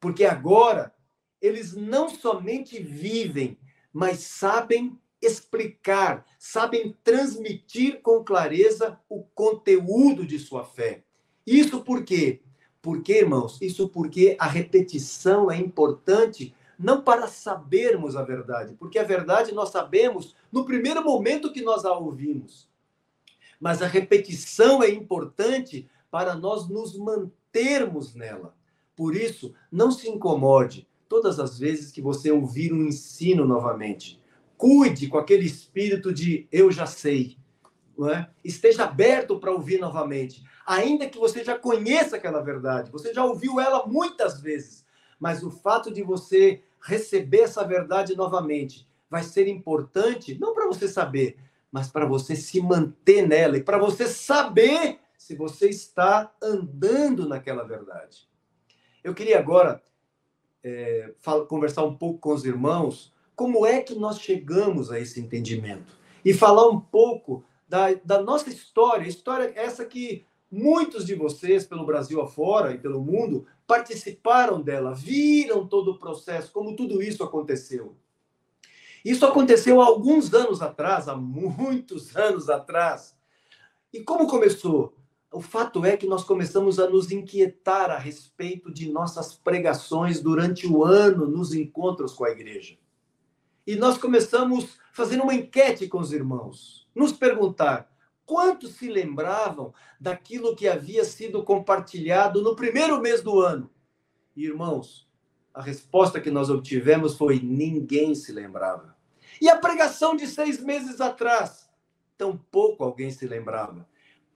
porque 0.00 0.24
agora 0.24 0.94
eles 1.40 1.74
não 1.74 2.08
somente 2.08 2.80
vivem, 2.82 3.58
mas 3.92 4.20
sabem 4.20 4.98
explicar, 5.20 6.24
sabem 6.38 6.94
transmitir 7.02 8.00
com 8.02 8.24
clareza 8.24 8.98
o 9.08 9.22
conteúdo 9.34 10.26
de 10.26 10.38
sua 10.38 10.64
fé. 10.64 11.02
Isso 11.46 11.80
por 11.82 12.04
quê? 12.04 12.42
Porque, 12.82 13.18
irmãos, 13.18 13.58
isso 13.60 13.88
porque 13.88 14.36
a 14.38 14.46
repetição 14.46 15.50
é 15.50 15.56
importante 15.58 16.54
não 16.78 17.02
para 17.02 17.26
sabermos 17.26 18.16
a 18.16 18.22
verdade, 18.22 18.74
porque 18.78 18.98
a 18.98 19.04
verdade 19.04 19.52
nós 19.52 19.70
sabemos 19.70 20.34
no 20.52 20.64
primeiro 20.64 21.02
momento 21.02 21.52
que 21.52 21.62
nós 21.62 21.84
a 21.84 21.92
ouvimos. 21.96 22.68
Mas 23.58 23.80
a 23.80 23.86
repetição 23.86 24.82
é 24.82 24.90
importante 24.90 25.88
para 26.10 26.34
nós 26.34 26.68
nos 26.68 26.96
mantermos 26.96 28.14
nela. 28.14 28.54
Por 28.94 29.16
isso, 29.16 29.54
não 29.70 29.90
se 29.90 30.08
incomode 30.08 30.86
todas 31.08 31.38
as 31.38 31.58
vezes 31.58 31.90
que 31.90 32.02
você 32.02 32.30
ouvir 32.30 32.72
um 32.72 32.86
ensino 32.86 33.44
novamente. 33.44 34.20
Cuide 34.56 35.08
com 35.08 35.18
aquele 35.18 35.44
espírito 35.44 36.12
de 36.12 36.48
eu 36.50 36.70
já 36.70 36.86
sei. 36.86 37.38
É? 38.12 38.26
Esteja 38.44 38.84
aberto 38.84 39.38
para 39.38 39.52
ouvir 39.52 39.78
novamente. 39.78 40.44
Ainda 40.66 41.08
que 41.08 41.18
você 41.18 41.42
já 41.42 41.58
conheça 41.58 42.16
aquela 42.16 42.42
verdade, 42.42 42.90
você 42.90 43.14
já 43.14 43.24
ouviu 43.24 43.58
ela 43.58 43.86
muitas 43.86 44.40
vezes, 44.40 44.84
mas 45.18 45.42
o 45.42 45.50
fato 45.50 45.90
de 45.90 46.02
você 46.02 46.62
receber 46.82 47.42
essa 47.42 47.64
verdade 47.64 48.14
novamente 48.14 48.86
vai 49.08 49.22
ser 49.22 49.48
importante, 49.48 50.38
não 50.38 50.52
para 50.52 50.66
você 50.66 50.88
saber, 50.88 51.38
mas 51.70 51.88
para 51.88 52.04
você 52.04 52.36
se 52.36 52.60
manter 52.60 53.26
nela 53.26 53.56
e 53.56 53.62
para 53.62 53.78
você 53.78 54.06
saber 54.06 54.98
se 55.16 55.34
você 55.34 55.68
está 55.68 56.32
andando 56.42 57.28
naquela 57.28 57.64
verdade. 57.64 58.28
Eu 59.02 59.14
queria 59.14 59.38
agora 59.38 59.82
é, 60.62 61.14
conversar 61.48 61.84
um 61.84 61.96
pouco 61.96 62.18
com 62.18 62.34
os 62.34 62.44
irmãos 62.44 63.14
como 63.36 63.66
é 63.66 63.82
que 63.82 63.94
nós 63.94 64.18
chegamos 64.18 64.90
a 64.90 64.98
esse 64.98 65.20
entendimento 65.20 65.94
e 66.24 66.32
falar 66.32 66.66
um 66.68 66.80
pouco 66.80 67.44
da, 67.68 67.92
da 68.02 68.22
nossa 68.22 68.48
história, 68.48 69.06
história 69.06 69.52
essa 69.54 69.84
que 69.84 70.24
muitos 70.50 71.04
de 71.04 71.14
vocês, 71.14 71.66
pelo 71.66 71.84
Brasil 71.84 72.20
afora 72.22 72.72
e 72.72 72.78
pelo 72.78 73.00
mundo, 73.00 73.46
participaram 73.66 74.62
dela, 74.62 74.94
viram 74.94 75.66
todo 75.66 75.92
o 75.92 75.98
processo, 75.98 76.50
como 76.50 76.74
tudo 76.74 77.02
isso 77.02 77.22
aconteceu. 77.22 77.94
Isso 79.04 79.26
aconteceu 79.26 79.82
há 79.82 79.86
alguns 79.86 80.32
anos 80.32 80.62
atrás, 80.62 81.06
há 81.06 81.14
muitos 81.14 82.16
anos 82.16 82.48
atrás. 82.48 83.14
E 83.92 84.02
como 84.02 84.26
começou? 84.26 84.96
O 85.30 85.40
fato 85.40 85.84
é 85.84 85.96
que 85.96 86.06
nós 86.06 86.24
começamos 86.24 86.78
a 86.78 86.88
nos 86.88 87.12
inquietar 87.12 87.90
a 87.90 87.98
respeito 87.98 88.72
de 88.72 88.90
nossas 88.90 89.34
pregações 89.34 90.20
durante 90.20 90.66
o 90.66 90.82
ano 90.82 91.28
nos 91.28 91.52
encontros 91.52 92.14
com 92.14 92.24
a 92.24 92.30
igreja. 92.30 92.78
E 93.66 93.76
nós 93.76 93.98
começamos 93.98 94.78
fazendo 94.92 95.24
uma 95.24 95.34
enquete 95.34 95.88
com 95.88 95.98
os 95.98 96.12
irmãos, 96.12 96.88
nos 96.94 97.12
perguntar 97.12 97.90
quantos 98.24 98.74
se 98.74 98.88
lembravam 98.88 99.74
daquilo 100.00 100.54
que 100.54 100.68
havia 100.68 101.04
sido 101.04 101.42
compartilhado 101.42 102.42
no 102.42 102.54
primeiro 102.56 103.00
mês 103.00 103.22
do 103.22 103.40
ano. 103.40 103.70
E, 104.34 104.44
irmãos, 104.44 105.08
a 105.52 105.62
resposta 105.62 106.20
que 106.20 106.30
nós 106.30 106.50
obtivemos 106.50 107.16
foi: 107.16 107.40
ninguém 107.40 108.14
se 108.14 108.32
lembrava. 108.32 108.96
E 109.40 109.48
a 109.48 109.58
pregação 109.58 110.16
de 110.16 110.26
seis 110.26 110.60
meses 110.62 111.00
atrás? 111.00 111.66
tampouco 112.16 112.82
alguém 112.82 113.10
se 113.10 113.26
lembrava. 113.26 113.86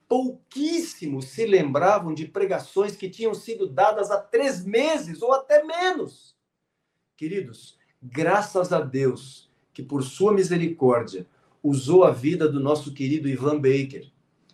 Pouquíssimos 0.07 1.25
se 1.25 1.45
lembravam 1.45 2.13
de 2.13 2.27
pregações 2.27 2.95
que 2.95 3.09
tinham 3.09 3.33
sido 3.33 3.67
dadas 3.67 4.11
há 4.11 4.19
três 4.19 4.63
meses 4.63 5.21
ou 5.21 5.33
até 5.33 5.63
menos. 5.63 6.37
Queridos, 7.15 7.77
graças 8.01 8.71
a 8.73 8.81
Deus 8.81 9.49
que, 9.73 9.83
por 9.83 10.03
sua 10.03 10.33
misericórdia, 10.33 11.27
usou 11.61 12.03
a 12.03 12.11
vida 12.11 12.47
do 12.49 12.59
nosso 12.59 12.93
querido 12.93 13.29
Ivan 13.29 13.55
Baker 13.55 14.11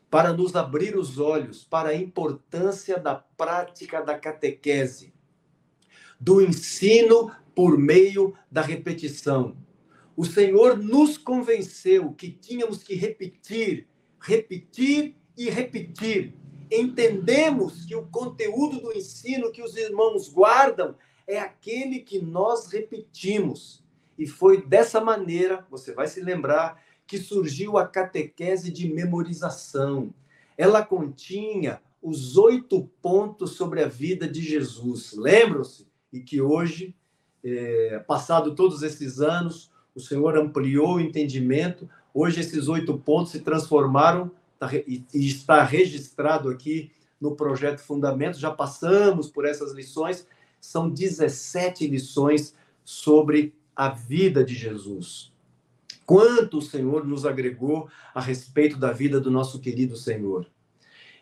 para 0.10 0.34
nos 0.34 0.56
abrir 0.56 0.98
os 0.98 1.18
olhos 1.18 1.64
para 1.64 1.90
a 1.90 1.96
importância 1.96 2.98
da 2.98 3.16
prática 3.16 4.02
da 4.02 4.18
catequese, 4.18 5.14
do 6.20 6.42
ensino 6.42 7.32
por 7.56 7.78
meio 7.78 8.34
da 8.52 8.62
repetição. 8.62 9.58
O 10.16 10.26
Senhor 10.26 10.78
nos 10.78 11.18
convenceu 11.18 12.14
que 12.14 12.32
tínhamos 12.32 12.84
que 12.84 12.96
repetir, 12.96 13.88
repetir 14.20 15.16
e 15.38 15.50
repetir. 15.50 16.34
Entendemos 16.72 17.86
que 17.86 17.96
o 17.96 18.08
conteúdo 18.08 18.82
do 18.82 18.94
ensino 18.94 19.52
que 19.52 19.62
os 19.62 19.76
irmãos 19.78 20.28
guardam 20.30 20.96
é 21.28 21.40
aquele 21.40 22.00
que 22.00 22.20
nós 22.20 22.72
repetimos. 22.72 23.84
E 24.18 24.26
foi 24.26 24.66
dessa 24.66 25.02
maneira, 25.02 25.66
você 25.70 25.94
vai 25.94 26.08
se 26.08 26.22
lembrar, 26.22 26.82
que 27.06 27.18
surgiu 27.18 27.78
a 27.78 27.86
catequese 27.86 28.72
de 28.72 28.92
memorização. 28.92 30.14
Ela 30.58 30.84
continha 30.84 31.82
os 32.02 32.38
oito 32.38 32.90
pontos 33.02 33.52
sobre 33.52 33.84
a 33.84 33.88
vida 33.88 34.28
de 34.28 34.42
Jesus. 34.42 35.14
Lembram-se? 35.14 35.88
E 36.12 36.22
que 36.22 36.42
hoje, 36.42 36.96
é, 37.44 38.00
passado 38.08 38.56
todos 38.56 38.82
esses 38.82 39.20
anos, 39.20 39.72
o 39.94 40.00
Senhor 40.00 40.38
ampliou 40.38 40.96
o 40.96 41.00
entendimento. 41.00 41.90
Hoje, 42.14 42.40
esses 42.40 42.68
oito 42.68 42.98
pontos 42.98 43.32
se 43.32 43.40
transformaram 43.42 44.32
tá, 44.58 44.70
e, 44.74 45.06
está 45.14 45.64
registrado 45.64 46.50
aqui 46.50 46.92
no 47.20 47.36
projeto 47.36 47.80
Fundamento. 47.80 48.40
Já 48.40 48.52
passamos 48.52 49.30
por 49.30 49.46
essas 49.46 49.74
lições. 49.74 50.28
São 50.60 50.90
17 50.90 51.88
lições 51.88 52.56
sobre 52.84 53.54
a 53.76 53.90
vida 53.90 54.44
de 54.44 54.56
Jesus 54.56 55.32
quanto 56.08 56.60
o 56.60 56.62
Senhor 56.62 57.06
nos 57.06 57.26
agregou 57.26 57.90
a 58.16 58.22
respeito 58.22 58.78
da 58.78 58.94
vida 58.94 59.20
do 59.20 59.30
nosso 59.30 59.60
querido 59.60 59.98
Senhor. 59.98 60.50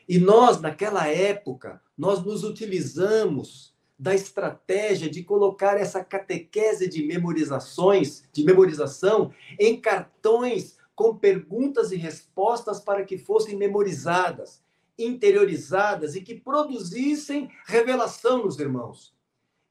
E 0.08 0.20
nós, 0.20 0.62
naquela 0.62 1.08
época, 1.08 1.82
nós 1.98 2.24
nos 2.24 2.44
utilizamos 2.44 3.74
da 3.98 4.13
estratégia 4.13 5.10
de 5.10 5.24
colocar 5.24 5.75
essa 5.77 6.04
catequese 6.04 6.88
de 6.88 7.04
memorizações, 7.04 8.25
de 8.32 8.44
memorização, 8.44 9.34
em 9.60 9.82
cartões 9.82 10.77
com 10.94 11.18
perguntas 11.18 11.92
e 11.92 11.96
respostas 11.96 12.80
para 12.80 13.04
que 13.04 13.18
fossem 13.18 13.58
memorizadas, 13.58 14.62
interiorizadas 15.00 16.15
e 16.15 16.22
que 16.22 16.36
produzissem 16.36 17.50
revelação 17.65 18.46
nos 18.46 18.60
irmãos. 18.60 19.15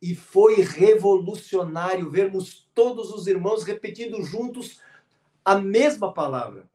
E 0.00 0.14
foi 0.14 0.60
revolucionário 0.60 2.10
vermos 2.10 2.68
todos 2.74 3.10
os 3.10 3.26
irmãos 3.26 3.64
repetindo 3.64 4.22
juntos 4.22 4.80
a 5.44 5.56
mesma 5.56 6.12
palavra. 6.12 6.68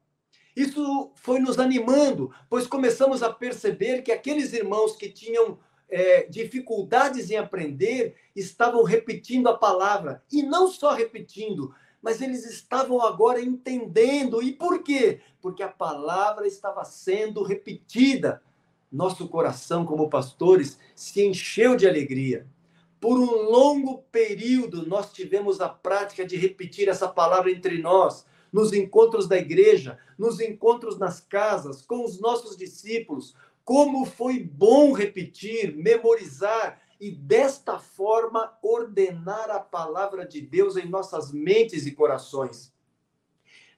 Isso 0.56 1.12
foi 1.16 1.40
nos 1.40 1.58
animando, 1.60 2.32
pois 2.50 2.68
começamos 2.68 3.24
a 3.24 3.32
perceber 3.32 4.02
que 4.02 4.12
aqueles 4.12 4.52
irmãos 4.52 4.96
que 4.96 5.10
tinham 5.10 5.58
é, 5.90 6.24
dificuldades 6.24 7.32
em 7.32 7.38
aprender 7.38 8.16
estavam 8.36 8.84
repetindo 8.84 9.48
a 9.48 9.58
palavra. 9.58 10.24
E 10.32 10.44
não 10.44 10.68
só 10.68 10.94
repetindo, 10.94 11.74
mas 12.02 12.22
eles 12.22 12.46
estavam 12.46 13.02
agora 13.02 13.42
entendendo. 13.42 14.42
E 14.42 14.52
por 14.52 14.84
quê? 14.84 15.22
Porque 15.42 15.64
a 15.64 15.68
palavra 15.68 16.48
estava 16.48 16.84
sendo 16.84 17.44
repetida. 17.44 18.42
Nosso 18.92 19.28
coração, 19.28 19.86
como 19.86 20.10
pastores, 20.10 20.80
se 20.96 21.24
encheu 21.24 21.76
de 21.76 21.88
alegria. 21.88 22.48
Por 23.00 23.18
um 23.18 23.50
longo 23.50 24.04
período, 24.12 24.86
nós 24.86 25.14
tivemos 25.14 25.62
a 25.62 25.70
prática 25.70 26.26
de 26.26 26.36
repetir 26.36 26.90
essa 26.90 27.08
palavra 27.08 27.52
entre 27.52 27.82
nós 27.82 28.26
nos 28.52 28.74
encontros 28.74 29.28
da 29.28 29.38
igreja, 29.38 30.00
nos 30.18 30.40
encontros 30.40 30.98
nas 30.98 31.20
casas, 31.20 31.82
com 31.82 32.04
os 32.04 32.20
nossos 32.20 32.58
discípulos. 32.58 33.36
Como 33.64 34.06
foi 34.06 34.40
bom 34.40 34.92
repetir, 34.92 35.76
memorizar 35.76 36.82
e 37.00 37.12
desta 37.12 37.80
forma 37.80 38.58
ordenar 38.62 39.50
a 39.50 39.60
palavra 39.60 40.26
de 40.26 40.42
Deus 40.42 40.76
em 40.76 40.90
nossas 40.90 41.32
mentes 41.32 41.86
e 41.86 41.92
corações. 41.92 42.74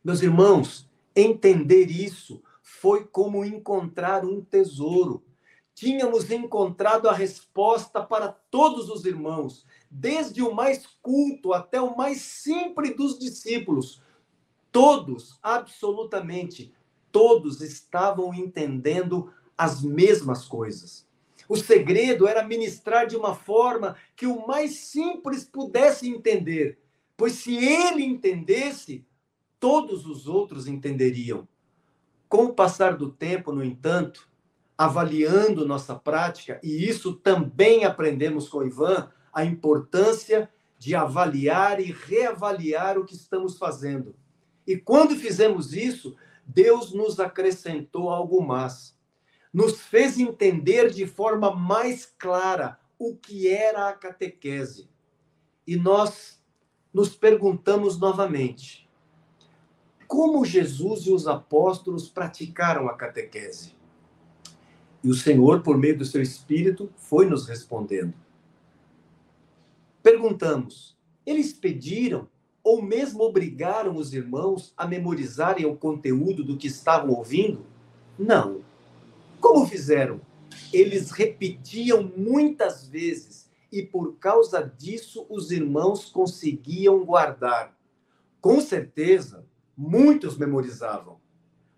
Meus 0.03 0.21
irmãos, 0.21 0.89
entender 1.15 1.91
isso 1.91 2.41
foi 2.61 3.05
como 3.05 3.45
encontrar 3.45 4.25
um 4.25 4.41
tesouro. 4.41 5.23
Tínhamos 5.73 6.29
encontrado 6.29 7.09
a 7.09 7.13
resposta 7.13 8.01
para 8.01 8.27
todos 8.27 8.89
os 8.89 9.05
irmãos, 9.05 9.65
desde 9.89 10.41
o 10.41 10.53
mais 10.53 10.85
culto 11.01 11.53
até 11.53 11.81
o 11.81 11.95
mais 11.95 12.21
simples 12.21 12.95
dos 12.95 13.17
discípulos 13.17 14.01
todos, 14.71 15.37
absolutamente 15.43 16.73
todos 17.11 17.61
estavam 17.61 18.33
entendendo 18.33 19.31
as 19.57 19.83
mesmas 19.83 20.47
coisas. 20.47 21.05
O 21.47 21.57
segredo 21.57 22.27
era 22.27 22.47
ministrar 22.47 23.05
de 23.05 23.17
uma 23.17 23.35
forma 23.35 23.97
que 24.15 24.25
o 24.25 24.47
mais 24.47 24.75
simples 24.75 25.43
pudesse 25.43 26.09
entender, 26.09 26.79
pois 27.17 27.33
se 27.33 27.57
ele 27.57 28.03
entendesse, 28.03 29.05
todos 29.59 30.05
os 30.05 30.27
outros 30.27 30.67
entenderiam. 30.67 31.47
Com 32.29 32.45
o 32.45 32.53
passar 32.53 32.95
do 32.95 33.11
tempo, 33.11 33.51
no 33.51 33.63
entanto, 33.63 34.29
avaliando 34.81 35.63
nossa 35.63 35.93
prática, 35.93 36.59
e 36.63 36.89
isso 36.89 37.13
também 37.13 37.85
aprendemos 37.85 38.49
com 38.49 38.65
Ivan, 38.65 39.11
a 39.31 39.45
importância 39.45 40.49
de 40.79 40.95
avaliar 40.95 41.79
e 41.79 41.91
reavaliar 41.91 42.97
o 42.97 43.05
que 43.05 43.13
estamos 43.13 43.59
fazendo. 43.59 44.15
E 44.65 44.75
quando 44.75 45.15
fizemos 45.15 45.73
isso, 45.73 46.15
Deus 46.43 46.91
nos 46.93 47.19
acrescentou 47.19 48.09
algo 48.09 48.41
mais. 48.41 48.97
Nos 49.53 49.79
fez 49.79 50.17
entender 50.17 50.89
de 50.89 51.05
forma 51.05 51.55
mais 51.55 52.07
clara 52.17 52.79
o 52.97 53.15
que 53.15 53.47
era 53.47 53.87
a 53.87 53.93
catequese. 53.93 54.89
E 55.67 55.75
nós 55.75 56.41
nos 56.91 57.15
perguntamos 57.15 57.99
novamente: 57.99 58.89
como 60.07 60.43
Jesus 60.43 61.05
e 61.05 61.11
os 61.11 61.27
apóstolos 61.27 62.09
praticaram 62.09 62.89
a 62.89 62.95
catequese? 62.95 63.79
E 65.03 65.09
o 65.09 65.15
Senhor, 65.15 65.61
por 65.61 65.77
meio 65.77 65.97
do 65.97 66.05
seu 66.05 66.21
Espírito, 66.21 66.91
foi 66.95 67.25
nos 67.25 67.47
respondendo. 67.47 68.13
Perguntamos: 70.03 70.97
eles 71.25 71.53
pediram 71.53 72.27
ou 72.63 72.81
mesmo 72.81 73.23
obrigaram 73.23 73.95
os 73.95 74.13
irmãos 74.13 74.73
a 74.77 74.87
memorizarem 74.87 75.65
o 75.65 75.75
conteúdo 75.75 76.43
do 76.43 76.57
que 76.57 76.67
estavam 76.67 77.11
ouvindo? 77.11 77.65
Não. 78.17 78.61
Como 79.39 79.65
fizeram? 79.65 80.21
Eles 80.71 81.11
repetiam 81.11 82.11
muitas 82.15 82.87
vezes 82.87 83.49
e 83.71 83.81
por 83.81 84.15
causa 84.17 84.61
disso 84.61 85.25
os 85.29 85.49
irmãos 85.49 86.05
conseguiam 86.05 87.03
guardar. 87.03 87.75
Com 88.39 88.59
certeza, 88.59 89.45
muitos 89.75 90.37
memorizavam, 90.37 91.19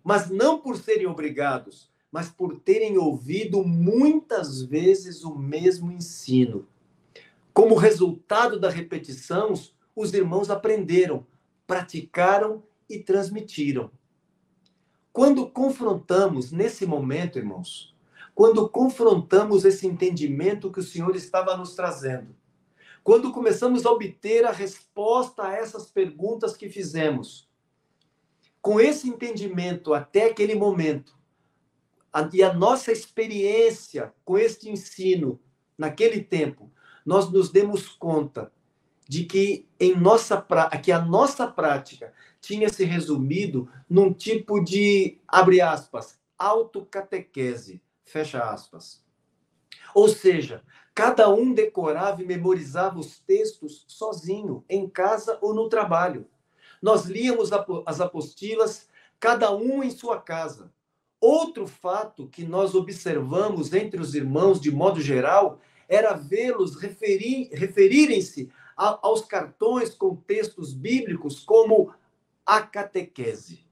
mas 0.02 0.28
não 0.28 0.60
por 0.60 0.76
serem 0.76 1.06
obrigados, 1.06 1.90
mas 2.14 2.30
por 2.30 2.60
terem 2.60 2.96
ouvido 2.96 3.64
muitas 3.64 4.62
vezes 4.62 5.24
o 5.24 5.34
mesmo 5.36 5.90
ensino. 5.90 6.64
Como 7.52 7.74
resultado 7.74 8.56
da 8.56 8.70
repetição, 8.70 9.52
os 9.96 10.14
irmãos 10.14 10.48
aprenderam, 10.48 11.26
praticaram 11.66 12.62
e 12.88 13.00
transmitiram. 13.00 13.90
Quando 15.12 15.50
confrontamos 15.50 16.52
nesse 16.52 16.86
momento, 16.86 17.36
irmãos, 17.36 17.92
quando 18.32 18.68
confrontamos 18.68 19.64
esse 19.64 19.84
entendimento 19.84 20.70
que 20.70 20.78
o 20.78 20.84
Senhor 20.84 21.16
estava 21.16 21.56
nos 21.56 21.74
trazendo, 21.74 22.32
quando 23.02 23.32
começamos 23.32 23.84
a 23.84 23.90
obter 23.90 24.44
a 24.44 24.52
resposta 24.52 25.48
a 25.48 25.52
essas 25.52 25.86
perguntas 25.86 26.56
que 26.56 26.68
fizemos, 26.68 27.48
com 28.62 28.78
esse 28.78 29.08
entendimento 29.08 29.92
até 29.92 30.26
aquele 30.26 30.54
momento, 30.54 31.23
e 32.32 32.42
a 32.42 32.52
nossa 32.52 32.92
experiência 32.92 34.12
com 34.24 34.38
este 34.38 34.70
ensino 34.70 35.40
naquele 35.76 36.22
tempo, 36.22 36.70
nós 37.04 37.30
nos 37.30 37.50
demos 37.50 37.88
conta 37.88 38.52
de 39.08 39.24
que 39.24 39.68
em 39.78 39.94
nossa 39.94 40.44
que 40.82 40.90
a 40.90 41.00
nossa 41.00 41.46
prática 41.46 42.12
tinha 42.40 42.68
se 42.68 42.84
resumido 42.84 43.68
num 43.88 44.12
tipo 44.12 44.62
de 44.62 45.18
abre 45.26 45.60
aspas 45.60 46.18
autocatequese 46.38 47.82
fecha 48.04 48.42
aspas. 48.42 49.02
Ou 49.94 50.08
seja 50.08 50.62
cada 50.94 51.28
um 51.28 51.52
decorava 51.52 52.22
e 52.22 52.26
memorizava 52.26 52.98
os 52.98 53.18
textos 53.18 53.84
sozinho 53.88 54.64
em 54.68 54.88
casa 54.88 55.38
ou 55.42 55.52
no 55.52 55.68
trabalho. 55.68 56.26
Nós 56.80 57.06
líamos 57.06 57.50
as 57.86 58.00
apostilas 58.00 58.88
cada 59.18 59.54
um 59.54 59.82
em 59.82 59.90
sua 59.90 60.20
casa. 60.20 60.72
Outro 61.26 61.66
fato 61.66 62.28
que 62.28 62.44
nós 62.44 62.74
observamos 62.74 63.72
entre 63.72 63.98
os 63.98 64.14
irmãos, 64.14 64.60
de 64.60 64.70
modo 64.70 65.00
geral, 65.00 65.58
era 65.88 66.12
vê-los 66.12 66.76
referir, 66.76 67.48
referirem-se 67.50 68.50
aos 68.76 69.24
cartões 69.24 69.94
com 69.94 70.14
textos 70.14 70.74
bíblicos 70.74 71.40
como 71.40 71.94
a 72.44 72.60
catequese. 72.60 73.64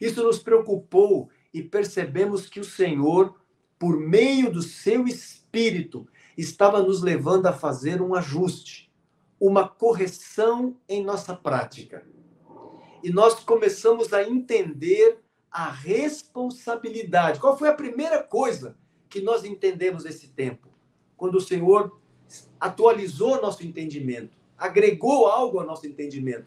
Isso 0.00 0.22
nos 0.22 0.38
preocupou 0.38 1.30
e 1.52 1.64
percebemos 1.64 2.46
que 2.46 2.60
o 2.60 2.64
Senhor, 2.64 3.40
por 3.76 3.98
meio 3.98 4.48
do 4.52 4.62
seu 4.62 5.08
Espírito, 5.08 6.06
estava 6.38 6.80
nos 6.80 7.02
levando 7.02 7.46
a 7.46 7.52
fazer 7.52 8.00
um 8.00 8.14
ajuste, 8.14 8.88
uma 9.40 9.68
correção 9.68 10.76
em 10.88 11.02
nossa 11.02 11.34
prática. 11.34 12.06
E 13.02 13.10
nós 13.10 13.40
começamos 13.40 14.12
a 14.12 14.22
entender 14.22 15.24
a 15.54 15.70
responsabilidade. 15.70 17.38
Qual 17.38 17.56
foi 17.56 17.68
a 17.68 17.74
primeira 17.74 18.20
coisa 18.20 18.76
que 19.08 19.20
nós 19.20 19.44
entendemos 19.44 20.02
nesse 20.02 20.26
tempo? 20.26 20.68
Quando 21.16 21.36
o 21.36 21.40
Senhor 21.40 22.00
atualizou 22.58 23.40
nosso 23.40 23.64
entendimento, 23.64 24.36
agregou 24.58 25.28
algo 25.28 25.60
ao 25.60 25.66
nosso 25.66 25.86
entendimento, 25.86 26.46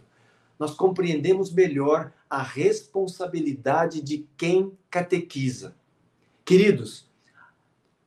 nós 0.59 0.75
compreendemos 0.75 1.53
melhor 1.53 2.11
a 2.29 2.41
responsabilidade 2.43 4.01
de 4.01 4.27
quem 4.35 4.77
catequiza. 4.89 5.77
Queridos, 6.43 7.09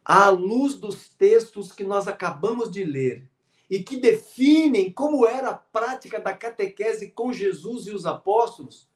à 0.05 0.29
luz 0.29 0.75
dos 0.75 1.09
textos 1.09 1.73
que 1.73 1.85
nós 1.85 2.09
acabamos 2.09 2.71
de 2.71 2.85
ler 2.85 3.27
e 3.71 3.83
que 3.83 3.97
definem 3.97 4.93
como 4.93 5.25
era 5.25 5.49
a 5.49 5.55
prática 5.55 6.21
da 6.21 6.35
catequese 6.35 7.11
com 7.11 7.33
Jesus 7.33 7.87
e 7.87 7.93
os 7.93 8.05
apóstolos, 8.05 8.90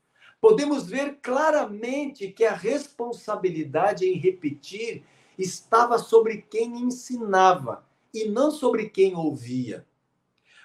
podemos 0.45 0.85
ver 0.85 1.21
claramente 1.23 2.31
que 2.31 2.45
a 2.45 2.53
responsabilidade 2.53 4.05
em 4.05 4.19
repetir 4.19 5.03
estava 5.39 5.97
sobre 5.97 6.43
quem 6.43 6.83
ensinava 6.83 7.83
e 8.13 8.27
não 8.27 8.51
sobre 8.51 8.91
quem 8.91 9.17
ouvia. 9.17 9.87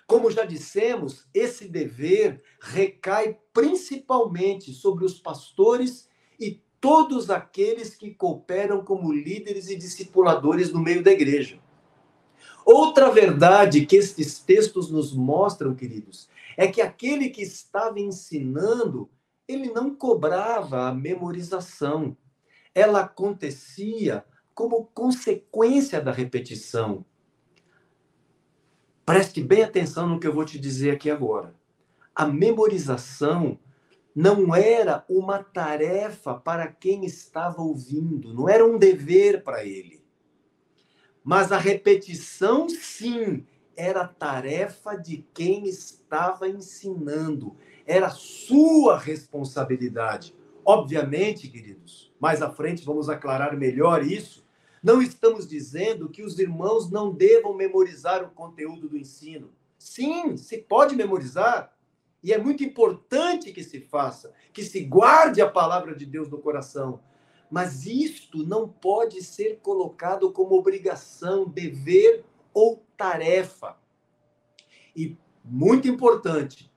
Como 0.06 0.30
já 0.30 0.44
dissemos, 0.44 1.26
esse 1.34 1.66
dever 1.66 2.44
recai 2.60 3.38
principalmente 3.54 4.74
sobre 4.74 5.06
os 5.06 5.18
pastores 5.18 6.10
e 6.38 6.62
todos 6.82 7.30
aqueles 7.30 7.96
que 7.96 8.14
cooperam 8.14 8.84
como 8.84 9.14
líderes 9.14 9.70
e 9.70 9.78
discipuladores 9.78 10.74
no 10.74 10.82
meio 10.82 11.02
da 11.02 11.14
igreja. 11.14 11.58
Outra 12.66 13.10
verdade 13.10 13.86
que 13.86 13.96
estes 13.96 14.40
textos 14.40 14.92
nos 14.92 15.14
mostram, 15.14 15.74
queridos, 15.74 16.28
é 16.58 16.68
que 16.68 16.82
aquele 16.82 17.30
que 17.30 17.42
estava 17.42 17.98
ensinando 17.98 19.10
ele 19.50 19.72
não 19.72 19.96
cobrava 19.96 20.88
a 20.88 20.94
memorização. 20.94 22.16
Ela 22.74 23.02
acontecia 23.02 24.24
como 24.54 24.86
consequência 24.86 26.00
da 26.00 26.12
repetição. 26.12 27.04
Preste 29.04 29.42
bem 29.42 29.64
atenção 29.64 30.08
no 30.08 30.20
que 30.20 30.28
eu 30.28 30.34
vou 30.34 30.46
te 30.46 30.60
dizer 30.60 30.92
aqui 30.92 31.10
agora. 31.10 31.56
A 32.14 32.28
memorização 32.28 33.58
não 34.16 34.54
era 34.54 35.04
uma 35.10 35.44
tarefa 35.44 36.36
para 36.36 36.68
quem 36.68 37.04
estava 37.04 37.60
ouvindo, 37.60 38.32
não 38.32 38.48
era 38.48 38.64
um 38.64 38.78
dever 38.78 39.44
para 39.44 39.66
ele. 39.66 40.06
Mas 41.24 41.52
a 41.52 41.58
repetição, 41.58 42.70
sim, 42.70 43.48
era 43.76 44.08
tarefa 44.08 44.96
de 44.96 45.26
quem 45.34 45.68
estava 45.68 46.48
ensinando 46.48 47.58
era 47.90 48.12
sua 48.12 49.00
responsabilidade. 49.00 50.36
Obviamente, 50.64 51.48
queridos, 51.48 52.14
mais 52.20 52.40
à 52.40 52.52
frente 52.52 52.86
vamos 52.86 53.10
aclarar 53.10 53.58
melhor 53.58 54.04
isso. 54.04 54.46
Não 54.84 55.02
estamos 55.02 55.48
dizendo 55.48 56.08
que 56.08 56.22
os 56.22 56.38
irmãos 56.38 56.92
não 56.92 57.12
devam 57.12 57.56
memorizar 57.56 58.24
o 58.24 58.30
conteúdo 58.30 58.88
do 58.88 58.96
ensino. 58.96 59.52
Sim, 59.76 60.38
se 60.38 60.60
pode 60.60 60.96
memorizar. 60.96 61.76
E 62.22 62.32
é 62.32 62.38
muito 62.38 62.64
importante 62.64 63.52
que 63.52 63.64
se 63.64 63.82
faça, 63.82 64.36
que 64.54 64.64
se 64.64 64.82
guarde 64.82 65.42
a 65.42 65.50
palavra 65.50 65.96
de 65.96 66.06
Deus 66.06 66.30
no 66.30 66.38
coração. 66.38 67.02
Mas 67.50 67.88
isto 67.88 68.46
não 68.46 68.70
pode 68.70 69.24
ser 69.24 69.62
colocado 69.64 70.32
como 70.32 70.56
obrigação, 70.56 71.50
dever 71.50 72.24
ou 72.54 72.86
tarefa. 72.96 73.78
E 74.96 75.18
muito 75.44 75.88
importante, 75.88 76.72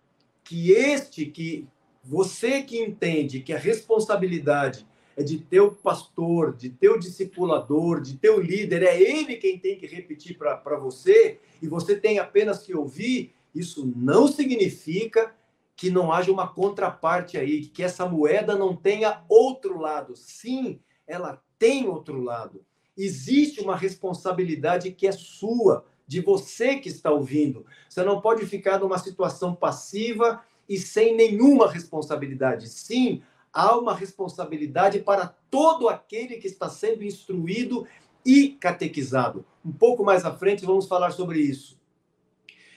que 0.44 0.72
este 0.72 1.26
que 1.26 1.66
você 2.05 2.62
que 2.62 2.81
entende 2.81 3.40
que 3.40 3.52
a 3.52 3.59
responsabilidade 3.59 4.87
é 5.16 5.22
de 5.22 5.38
teu 5.38 5.72
pastor, 5.72 6.57
de 6.57 6.70
teu 6.70 6.98
discipulador, 6.98 8.00
de 8.00 8.16
teu 8.16 8.40
líder, 8.40 8.83
é 8.83 9.00
ele 9.00 9.37
quem 9.37 9.59
tem 9.59 9.76
que 9.76 9.87
repetir 9.87 10.37
para 10.38 10.76
você 10.76 11.38
e 11.61 11.68
você 11.68 11.94
tem 11.94 12.18
apenas 12.18 12.62
que 12.62 12.74
ouvir, 12.74 13.35
isso 13.55 13.90
não 13.94 14.26
significa 14.26 15.35
que 15.76 15.90
não 15.90 16.12
haja 16.12 16.33
uma 16.33 16.48
contraparte 16.48 17.37
aí, 17.37 17.66
que 17.66 17.83
essa 17.83 18.07
moeda 18.07 18.57
não 18.57 18.74
tenha 18.74 19.22
outro 19.28 19.78
lado. 19.78 20.16
Sim, 20.16 20.81
ela 21.07 21.42
tem 21.59 21.88
outro 21.88 22.20
lado. 22.20 22.64
Existe 22.96 23.61
uma 23.61 23.76
responsabilidade 23.76 24.92
que 24.92 25.07
é 25.07 25.12
sua 25.12 25.85
de 26.06 26.20
você 26.20 26.76
que 26.76 26.88
está 26.88 27.10
ouvindo. 27.10 27.64
Você 27.88 28.02
não 28.02 28.20
pode 28.20 28.44
ficar 28.46 28.78
numa 28.78 28.98
situação 28.98 29.54
passiva 29.54 30.42
e 30.68 30.78
sem 30.78 31.14
nenhuma 31.14 31.70
responsabilidade. 31.70 32.68
Sim, 32.68 33.22
há 33.52 33.76
uma 33.76 33.94
responsabilidade 33.94 35.00
para 35.00 35.26
todo 35.50 35.88
aquele 35.88 36.36
que 36.36 36.46
está 36.46 36.68
sendo 36.68 37.04
instruído 37.04 37.86
e 38.24 38.50
catequizado. 38.50 39.44
Um 39.64 39.72
pouco 39.72 40.04
mais 40.04 40.24
à 40.24 40.34
frente 40.34 40.64
vamos 40.64 40.86
falar 40.86 41.10
sobre 41.10 41.40
isso. 41.40 41.80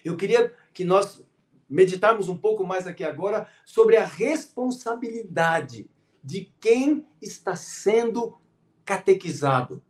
Eu 0.04 0.16
queria 0.16 0.54
que 0.74 0.84
nós 0.84 1.24
meditarmos 1.70 2.30
um 2.30 2.38
pouco 2.38 2.64
mais 2.66 2.86
aqui 2.86 3.04
agora 3.04 3.48
sobre 3.66 3.98
a 3.98 4.06
responsabilidade 4.06 5.90
de 6.24 6.52
quem 6.60 7.06
está 7.22 7.56
sendo 7.56 8.38
catequizado. 8.84 9.82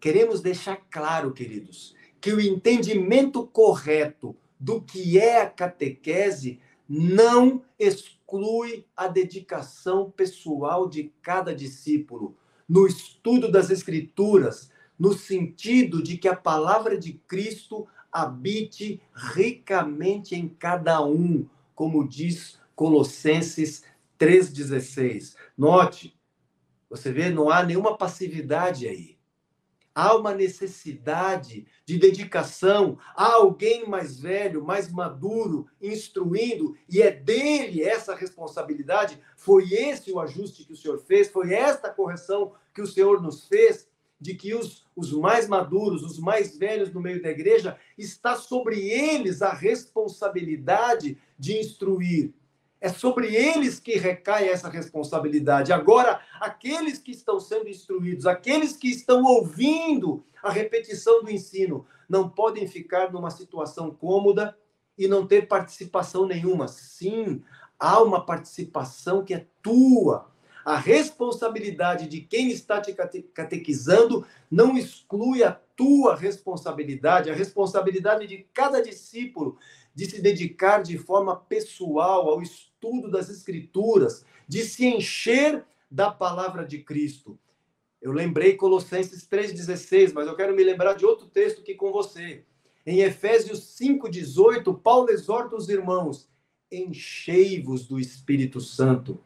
Queremos 0.00 0.40
deixar 0.40 0.76
claro, 0.90 1.32
queridos, 1.32 1.94
que 2.20 2.32
o 2.32 2.40
entendimento 2.40 3.46
correto 3.46 4.36
do 4.58 4.80
que 4.80 5.18
é 5.18 5.40
a 5.40 5.48
catequese 5.48 6.60
não 6.88 7.62
exclui 7.78 8.84
a 8.96 9.06
dedicação 9.06 10.10
pessoal 10.10 10.88
de 10.88 11.12
cada 11.22 11.54
discípulo 11.54 12.36
no 12.68 12.86
estudo 12.86 13.50
das 13.50 13.70
Escrituras, 13.70 14.70
no 14.98 15.12
sentido 15.12 16.02
de 16.02 16.18
que 16.18 16.28
a 16.28 16.36
palavra 16.36 16.98
de 16.98 17.14
Cristo 17.26 17.86
habite 18.10 19.00
ricamente 19.14 20.34
em 20.34 20.48
cada 20.48 21.04
um, 21.04 21.46
como 21.74 22.06
diz 22.06 22.58
Colossenses 22.74 23.84
3,16. 24.18 25.36
Note, 25.56 26.14
você 26.90 27.12
vê, 27.12 27.30
não 27.30 27.48
há 27.48 27.62
nenhuma 27.62 27.96
passividade 27.96 28.88
aí 28.88 29.17
há 29.98 30.14
uma 30.14 30.32
necessidade 30.32 31.66
de 31.84 31.98
dedicação, 31.98 32.96
há 33.16 33.32
alguém 33.32 33.84
mais 33.88 34.20
velho, 34.20 34.64
mais 34.64 34.92
maduro, 34.92 35.66
instruindo, 35.82 36.76
e 36.88 37.02
é 37.02 37.10
dele 37.10 37.82
essa 37.82 38.14
responsabilidade. 38.14 39.20
Foi 39.36 39.64
esse 39.72 40.12
o 40.12 40.20
ajuste 40.20 40.64
que 40.64 40.72
o 40.72 40.76
Senhor 40.76 40.98
fez, 40.98 41.28
foi 41.28 41.52
esta 41.52 41.90
correção 41.90 42.52
que 42.72 42.80
o 42.80 42.86
Senhor 42.86 43.20
nos 43.20 43.48
fez, 43.48 43.88
de 44.20 44.34
que 44.36 44.54
os, 44.54 44.86
os 44.94 45.12
mais 45.12 45.48
maduros, 45.48 46.04
os 46.04 46.20
mais 46.20 46.56
velhos 46.56 46.92
no 46.92 47.00
meio 47.00 47.20
da 47.20 47.30
igreja, 47.30 47.76
está 47.96 48.36
sobre 48.36 48.78
eles 48.88 49.42
a 49.42 49.52
responsabilidade 49.52 51.18
de 51.36 51.58
instruir, 51.58 52.32
é 52.80 52.88
sobre 52.88 53.34
eles 53.34 53.80
que 53.80 53.96
recai 53.96 54.48
essa 54.48 54.68
responsabilidade. 54.68 55.72
Agora, 55.72 56.20
aqueles 56.40 56.98
que 56.98 57.10
estão 57.10 57.40
sendo 57.40 57.68
instruídos, 57.68 58.26
aqueles 58.26 58.76
que 58.76 58.88
estão 58.88 59.24
ouvindo 59.24 60.24
a 60.42 60.50
repetição 60.50 61.22
do 61.22 61.30
ensino, 61.30 61.84
não 62.08 62.28
podem 62.28 62.66
ficar 62.66 63.12
numa 63.12 63.30
situação 63.30 63.90
cômoda 63.90 64.56
e 64.96 65.08
não 65.08 65.26
ter 65.26 65.48
participação 65.48 66.26
nenhuma. 66.26 66.68
Sim, 66.68 67.42
há 67.78 68.02
uma 68.02 68.24
participação 68.24 69.24
que 69.24 69.34
é 69.34 69.46
tua. 69.62 70.30
A 70.64 70.76
responsabilidade 70.76 72.06
de 72.08 72.20
quem 72.20 72.50
está 72.50 72.80
te 72.80 72.92
catequizando 73.32 74.26
não 74.50 74.76
exclui 74.76 75.42
a 75.42 75.52
tua 75.52 76.14
responsabilidade, 76.14 77.30
a 77.30 77.34
responsabilidade 77.34 78.26
de 78.26 78.46
cada 78.52 78.82
discípulo 78.82 79.56
de 79.94 80.06
se 80.06 80.20
dedicar 80.20 80.82
de 80.82 80.98
forma 80.98 81.34
pessoal 81.34 82.28
ao 82.28 82.42
estudo 82.42 82.67
das 83.10 83.28
Escrituras, 83.28 84.24
de 84.46 84.62
se 84.62 84.86
encher 84.86 85.64
da 85.90 86.10
palavra 86.10 86.64
de 86.64 86.78
Cristo. 86.78 87.38
Eu 88.00 88.12
lembrei 88.12 88.54
Colossenses 88.54 89.28
3,16, 89.28 90.12
mas 90.14 90.28
eu 90.28 90.36
quero 90.36 90.54
me 90.54 90.62
lembrar 90.62 90.94
de 90.94 91.04
outro 91.04 91.26
texto 91.26 91.60
aqui 91.60 91.74
com 91.74 91.90
você. 91.90 92.44
Em 92.86 93.00
Efésios 93.00 93.76
5,18, 93.78 94.80
Paulo 94.80 95.10
exorta 95.10 95.56
os 95.56 95.68
irmãos: 95.68 96.28
enchei-vos 96.70 97.86
do 97.86 97.98
Espírito 97.98 98.60
Santo. 98.60 99.20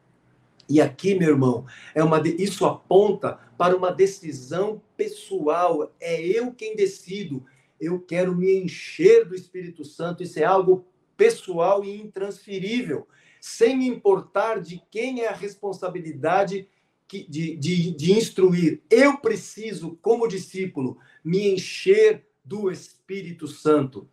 E 0.68 0.80
aqui, 0.80 1.14
meu 1.14 1.30
irmão, 1.30 1.66
é 1.94 2.02
uma 2.02 2.20
isso 2.26 2.64
aponta 2.64 3.38
para 3.58 3.76
uma 3.76 3.92
decisão 3.92 4.80
pessoal. 4.96 5.92
É 6.00 6.20
eu 6.22 6.52
quem 6.52 6.74
decido. 6.74 7.44
Eu 7.78 8.00
quero 8.00 8.34
me 8.34 8.54
encher 8.54 9.26
do 9.26 9.34
Espírito 9.34 9.84
Santo. 9.84 10.22
Isso 10.22 10.38
é 10.38 10.44
algo 10.44 10.86
pessoal 11.16 11.84
e 11.84 12.00
intransferível, 12.00 13.06
sem 13.42 13.86
importar 13.88 14.60
de 14.60 14.80
quem 14.88 15.22
é 15.22 15.28
a 15.28 15.34
responsabilidade 15.34 16.68
de, 17.08 17.56
de, 17.56 17.90
de 17.90 18.12
instruir. 18.12 18.80
Eu 18.88 19.18
preciso, 19.18 19.98
como 20.00 20.28
discípulo, 20.28 20.96
me 21.24 21.52
encher 21.52 22.24
do 22.44 22.70
Espírito 22.70 23.48
Santo. 23.48 24.08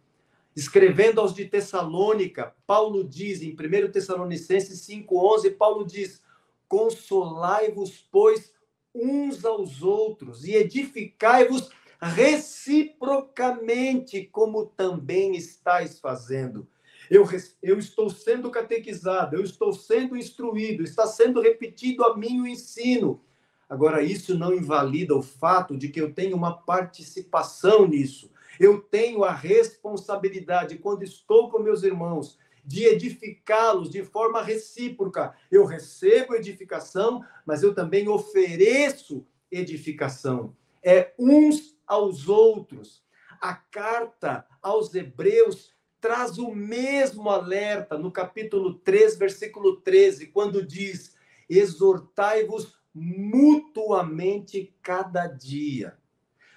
Escrevendo 0.56 1.22
aos 1.22 1.32
de 1.32 1.46
Tessalônica, 1.46 2.56
Paulo 2.66 3.04
diz, 3.04 3.44
em 3.44 3.52
1 3.52 3.92
Tessalonicenses 3.92 4.82
5,11, 4.88 5.56
Paulo 5.56 5.86
diz: 5.86 6.24
Consolai-vos, 6.68 8.04
pois, 8.12 8.52
uns 8.96 9.46
aos 9.46 9.84
outros 9.84 10.44
e 10.44 10.56
edificai-vos 10.56 11.70
reciprocamente, 12.02 14.28
como 14.32 14.66
também 14.66 15.36
estáis 15.36 16.00
fazendo. 16.00 16.68
Eu, 17.10 17.28
eu 17.62 17.80
estou 17.80 18.10
sendo 18.10 18.52
catequizado, 18.52 19.36
eu 19.36 19.44
estou 19.44 19.74
sendo 19.74 20.16
instruído, 20.16 20.84
está 20.84 21.08
sendo 21.08 21.42
repetido 21.42 22.04
a 22.04 22.16
mim 22.16 22.42
o 22.42 22.48
ensino. 22.48 23.22
Agora, 23.68 24.02
isso 24.02 24.38
não 24.38 24.54
invalida 24.54 25.16
o 25.16 25.22
fato 25.22 25.78
de 25.78 25.90
que 25.90 26.02
eu 26.02 26.14
tenho 26.14 26.36
uma 26.36 26.58
participação 26.58 27.88
nisso. 27.88 28.32
Eu 28.60 28.80
tenho 28.80 29.24
a 29.24 29.32
responsabilidade, 29.32 30.78
quando 30.78 31.04
estou 31.04 31.50
com 31.50 31.60
meus 31.60 31.84
irmãos, 31.84 32.38
de 32.66 32.86
edificá-los 32.86 33.90
de 33.90 34.04
forma 34.04 34.44
recíproca. 34.44 35.34
Eu 35.52 35.66
recebo 35.66 36.36
edificação, 36.36 37.24
mas 37.46 37.64
eu 37.64 37.74
também 37.74 38.08
ofereço 38.08 39.26
edificação. 39.52 40.56
É 40.84 41.14
uns 41.18 41.76
aos 41.88 42.28
outros. 42.28 43.04
A 43.42 43.56
carta 43.56 44.46
aos 44.62 44.94
Hebreus 44.94 45.74
traz 46.00 46.38
o 46.38 46.54
mesmo 46.54 47.30
alerta 47.30 47.98
no 47.98 48.12
capítulo 48.12 48.76
3, 48.76 49.18
versículo 49.18 49.78
13, 49.78 50.28
quando 50.28 50.66
diz: 50.66 51.16
Exortai-vos 51.50 52.78
mutuamente 52.94 54.74
cada 54.82 55.28
dia, 55.28 55.98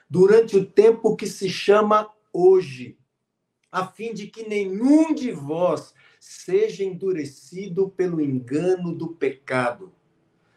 durante 0.09 0.57
o 0.57 0.65
tempo 0.65 1.17
que 1.17 1.27
se 1.27 1.49
chama 1.49 2.11
hoje, 2.33 2.99
a 3.71 3.87
fim 3.87 4.13
de 4.13 4.27
que 4.27 4.49
nenhum 4.49 5.15
de 5.15 5.31
vós 5.33 5.95
seja 6.21 6.85
endurecido 6.85 7.89
pelo 7.91 8.21
engano 8.21 8.95
do 8.95 9.09
pecado. 9.09 9.93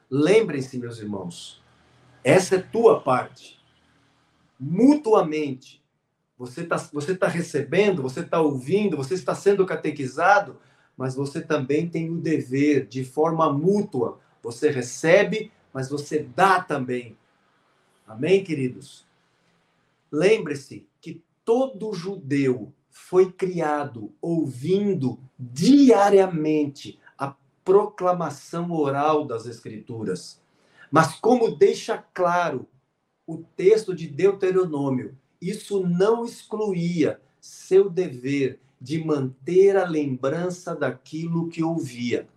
Lembrem-se, 0.10 0.78
meus 0.78 1.00
irmãos, 1.00 1.64
essa 2.24 2.56
é 2.56 2.62
tua 2.62 3.02
parte. 3.02 3.60
Mutuamente 4.60 5.85
você 6.38 6.62
está 6.62 6.78
você 6.92 7.16
tá 7.16 7.28
recebendo, 7.28 8.02
você 8.02 8.20
está 8.20 8.42
ouvindo, 8.42 8.98
você 8.98 9.14
está 9.14 9.34
sendo 9.34 9.66
catequizado, 9.66 10.58
mas 10.98 11.16
você 11.16 11.42
também 11.42 11.90
tem 11.90 12.10
o 12.10 12.18
dever, 12.18 12.88
de 12.88 13.04
forma 13.04 13.52
mútua. 13.52 14.20
Você 14.42 14.70
recebe, 14.70 15.52
mas 15.74 15.90
você 15.90 16.20
dá 16.20 16.62
também. 16.62 17.18
Amém, 18.08 18.44
queridos? 18.44 19.06
Lembre-se 20.12 20.88
que 21.02 21.24
todo 21.44 21.94
judeu 21.94 22.72
foi 22.90 23.32
criado 23.32 24.14
ouvindo 24.22 25.20
diariamente 25.38 27.00
a 27.18 27.36
proclamação 27.64 28.72
oral 28.72 29.26
das 29.26 29.46
Escrituras. 29.46 30.42
Mas, 30.90 31.16
como 31.16 31.56
deixa 31.56 31.98
claro 32.14 32.68
o 33.28 33.40
texto 33.56 33.94
de 33.94 34.08
Deuteronômio, 34.08 35.18
isso 35.50 35.86
não 35.86 36.26
excluía 36.26 37.22
seu 37.40 37.90
dever 37.90 38.60
de 38.80 39.04
manter 39.04 39.78
a 39.78 39.88
lembrança 39.88 40.76
daquilo 40.76 41.48
que 41.48 41.64
ouvia. 41.64 42.28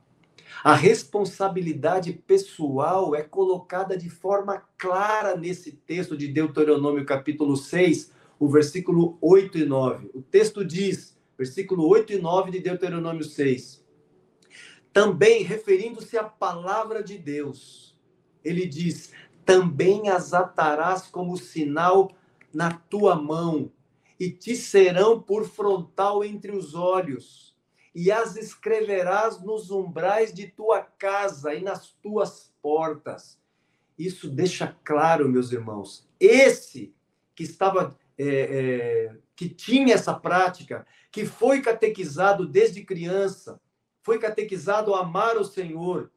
A 0.62 0.74
responsabilidade 0.74 2.12
pessoal 2.12 3.14
é 3.14 3.22
colocada 3.22 3.96
de 3.96 4.08
forma 4.08 4.62
clara 4.76 5.36
nesse 5.36 5.72
texto 5.72 6.16
de 6.16 6.28
Deuteronômio, 6.28 7.04
capítulo 7.04 7.56
6, 7.56 8.12
o 8.38 8.48
versículo 8.48 9.18
8 9.20 9.58
e 9.58 9.64
9. 9.64 10.10
O 10.14 10.22
texto 10.22 10.64
diz, 10.64 11.16
versículo 11.36 11.86
8 11.86 12.14
e 12.14 12.18
9 12.18 12.50
de 12.50 12.60
Deuteronômio 12.60 13.24
6. 13.24 13.84
Também, 14.92 15.42
referindo-se 15.42 16.16
à 16.16 16.24
palavra 16.24 17.02
de 17.02 17.18
Deus, 17.18 17.96
ele 18.42 18.66
diz: 18.66 19.12
também 19.44 20.10
as 20.10 20.34
atarás 20.34 21.06
como 21.06 21.36
sinal 21.36 22.10
na 22.52 22.72
tua 22.72 23.14
mão, 23.16 23.70
e 24.18 24.30
te 24.30 24.56
serão 24.56 25.20
por 25.20 25.46
frontal 25.46 26.24
entre 26.24 26.50
os 26.52 26.74
olhos, 26.74 27.56
e 27.94 28.10
as 28.10 28.36
escreverás 28.36 29.42
nos 29.42 29.70
umbrais 29.70 30.32
de 30.32 30.46
tua 30.46 30.82
casa 30.82 31.54
e 31.54 31.62
nas 31.62 31.92
tuas 32.02 32.52
portas. 32.60 33.38
Isso 33.98 34.28
deixa 34.28 34.76
claro, 34.84 35.28
meus 35.28 35.52
irmãos, 35.52 36.08
esse 36.20 36.94
que 37.34 37.42
estava, 37.42 37.96
é, 38.16 38.26
é, 38.26 39.16
que 39.34 39.48
tinha 39.48 39.94
essa 39.94 40.14
prática, 40.14 40.86
que 41.10 41.24
foi 41.24 41.60
catequizado 41.62 42.46
desde 42.46 42.84
criança, 42.84 43.60
foi 44.02 44.18
catequizado 44.18 44.94
a 44.94 45.00
amar 45.00 45.36
o 45.36 45.44
Senhor, 45.44 46.10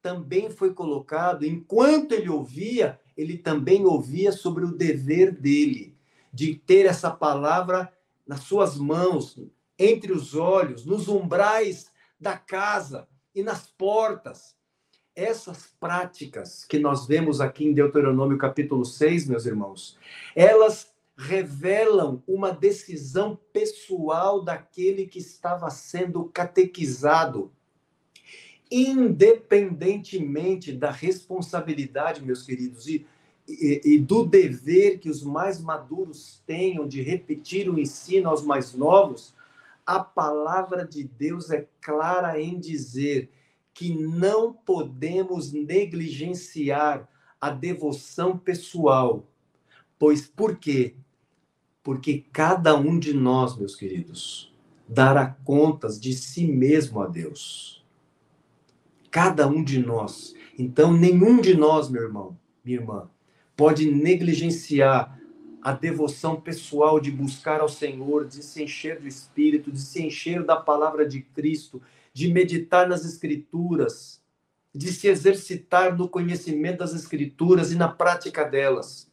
também 0.00 0.50
foi 0.50 0.74
colocado, 0.74 1.44
enquanto 1.44 2.12
ele 2.12 2.28
ouvia, 2.28 3.00
ele 3.16 3.38
também 3.38 3.84
ouvia 3.84 4.32
sobre 4.32 4.64
o 4.64 4.72
dever 4.72 5.32
dele 5.32 5.94
de 6.32 6.54
ter 6.54 6.86
essa 6.86 7.10
palavra 7.10 7.92
nas 8.26 8.40
suas 8.40 8.76
mãos, 8.76 9.38
entre 9.78 10.12
os 10.12 10.34
olhos, 10.34 10.84
nos 10.84 11.08
umbrais 11.08 11.90
da 12.18 12.36
casa 12.36 13.06
e 13.34 13.42
nas 13.42 13.66
portas. 13.66 14.54
Essas 15.14 15.68
práticas 15.78 16.64
que 16.64 16.78
nós 16.78 17.06
vemos 17.06 17.40
aqui 17.40 17.64
em 17.64 17.72
Deuteronômio 17.72 18.36
capítulo 18.36 18.84
6, 18.84 19.28
meus 19.28 19.46
irmãos, 19.46 19.96
elas 20.34 20.92
revelam 21.16 22.20
uma 22.26 22.50
decisão 22.50 23.38
pessoal 23.52 24.42
daquele 24.42 25.06
que 25.06 25.20
estava 25.20 25.70
sendo 25.70 26.24
catequizado 26.24 27.52
independentemente 28.70 30.72
da 30.72 30.90
responsabilidade, 30.90 32.24
meus 32.24 32.42
queridos, 32.42 32.88
e, 32.88 33.06
e, 33.46 33.80
e, 33.84 33.98
do 33.98 34.24
dever 34.24 34.98
que 34.98 35.10
os 35.10 35.22
mais 35.22 35.60
maduros 35.60 36.42
tenham 36.46 36.88
de 36.88 37.02
repetir 37.02 37.68
o 37.68 37.78
ensino 37.78 38.30
aos 38.30 38.42
mais 38.42 38.72
novos, 38.74 39.34
a 39.84 40.00
palavra 40.00 40.86
de 40.86 41.04
Deus 41.04 41.50
é 41.50 41.68
clara 41.80 42.40
em 42.40 42.58
dizer 42.58 43.30
que 43.74 43.94
não 43.94 44.52
podemos 44.52 45.52
negligenciar 45.52 47.06
a 47.40 47.50
devoção 47.50 48.38
pessoal. 48.38 49.28
Pois 49.98 50.26
por 50.26 50.56
quê? 50.56 50.94
Porque 51.82 52.24
cada 52.32 52.74
um 52.74 52.98
de 52.98 53.12
nós, 53.12 53.58
meus 53.58 53.76
queridos, 53.76 54.50
dará 54.88 55.26
contas 55.44 56.00
de 56.00 56.14
si 56.14 56.46
mesmo 56.46 57.02
a 57.02 57.06
Deus 57.06 57.83
cada 59.14 59.46
um 59.46 59.62
de 59.62 59.78
nós. 59.78 60.34
Então, 60.58 60.92
nenhum 60.92 61.40
de 61.40 61.56
nós, 61.56 61.88
meu 61.88 62.02
irmão, 62.02 62.36
minha 62.64 62.78
irmã, 62.78 63.08
pode 63.56 63.88
negligenciar 63.88 65.16
a 65.62 65.70
devoção 65.70 66.40
pessoal 66.40 66.98
de 66.98 67.12
buscar 67.12 67.60
ao 67.60 67.68
Senhor, 67.68 68.26
de 68.26 68.42
se 68.42 68.64
encher 68.64 68.98
do 68.98 69.06
Espírito, 69.06 69.70
de 69.70 69.80
se 69.80 70.02
encher 70.02 70.42
da 70.42 70.56
palavra 70.56 71.06
de 71.06 71.20
Cristo, 71.20 71.80
de 72.12 72.32
meditar 72.32 72.88
nas 72.88 73.04
Escrituras, 73.04 74.20
de 74.74 74.92
se 74.92 75.06
exercitar 75.06 75.96
no 75.96 76.08
conhecimento 76.08 76.78
das 76.78 76.92
Escrituras 76.92 77.70
e 77.70 77.76
na 77.76 77.86
prática 77.86 78.42
delas. 78.42 79.08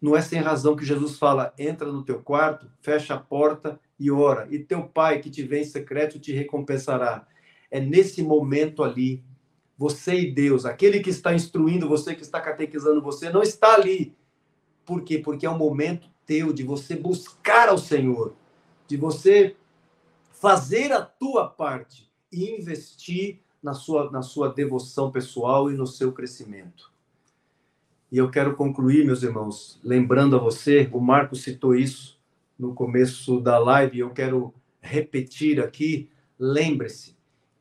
Não 0.00 0.14
é 0.14 0.22
sem 0.22 0.38
razão 0.38 0.76
que 0.76 0.86
Jesus 0.86 1.18
fala: 1.18 1.52
entra 1.58 1.90
no 1.90 2.04
teu 2.04 2.22
quarto, 2.22 2.70
fecha 2.80 3.14
a 3.14 3.18
porta 3.18 3.80
e 3.98 4.12
ora, 4.12 4.46
e 4.48 4.60
teu 4.60 4.84
pai 4.84 5.18
que 5.18 5.28
te 5.28 5.42
vê 5.42 5.62
em 5.62 5.64
secreto 5.64 6.20
te 6.20 6.32
recompensará 6.32 7.26
é 7.70 7.80
nesse 7.80 8.22
momento 8.22 8.82
ali. 8.82 9.22
Você 9.76 10.20
e 10.20 10.32
Deus, 10.32 10.64
aquele 10.64 10.98
que 10.98 11.10
está 11.10 11.32
instruindo 11.32 11.88
você, 11.88 12.14
que 12.14 12.22
está 12.22 12.40
catequizando 12.40 13.00
você, 13.00 13.30
não 13.30 13.42
está 13.42 13.74
ali. 13.74 14.16
Por 14.84 15.02
quê? 15.02 15.18
Porque 15.18 15.46
é 15.46 15.50
o 15.50 15.56
momento 15.56 16.08
teu 16.26 16.52
de 16.52 16.62
você 16.62 16.96
buscar 16.96 17.68
ao 17.68 17.78
Senhor, 17.78 18.34
de 18.88 18.96
você 18.96 19.54
fazer 20.30 20.92
a 20.92 21.00
tua 21.00 21.48
parte 21.48 22.10
e 22.32 22.50
investir 22.50 23.40
na 23.62 23.74
sua, 23.74 24.10
na 24.10 24.22
sua 24.22 24.52
devoção 24.52 25.10
pessoal 25.10 25.70
e 25.70 25.74
no 25.74 25.86
seu 25.86 26.12
crescimento. 26.12 26.92
E 28.10 28.16
eu 28.16 28.30
quero 28.30 28.56
concluir, 28.56 29.04
meus 29.04 29.22
irmãos, 29.22 29.78
lembrando 29.84 30.36
a 30.36 30.38
você, 30.38 30.88
o 30.92 31.00
Marco 31.00 31.36
citou 31.36 31.74
isso 31.74 32.18
no 32.58 32.74
começo 32.74 33.40
da 33.40 33.58
live, 33.58 33.98
eu 33.98 34.10
quero 34.10 34.54
repetir 34.80 35.60
aqui. 35.60 36.08
Lembre-se, 36.38 37.17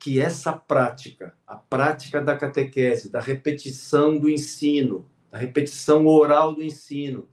que 0.08 0.22
essa 0.22 0.54
prática, 0.54 1.34
a 1.46 1.58
prática 1.58 2.22
da 2.22 2.34
catequese, 2.38 3.12
da 3.12 3.20
repetição 3.20 4.18
do 4.18 4.30
ensino, 4.30 5.06
da 5.30 5.38
repetição 5.38 6.08
oral 6.08 6.56
do 6.56 6.64
ensino, 6.64 7.28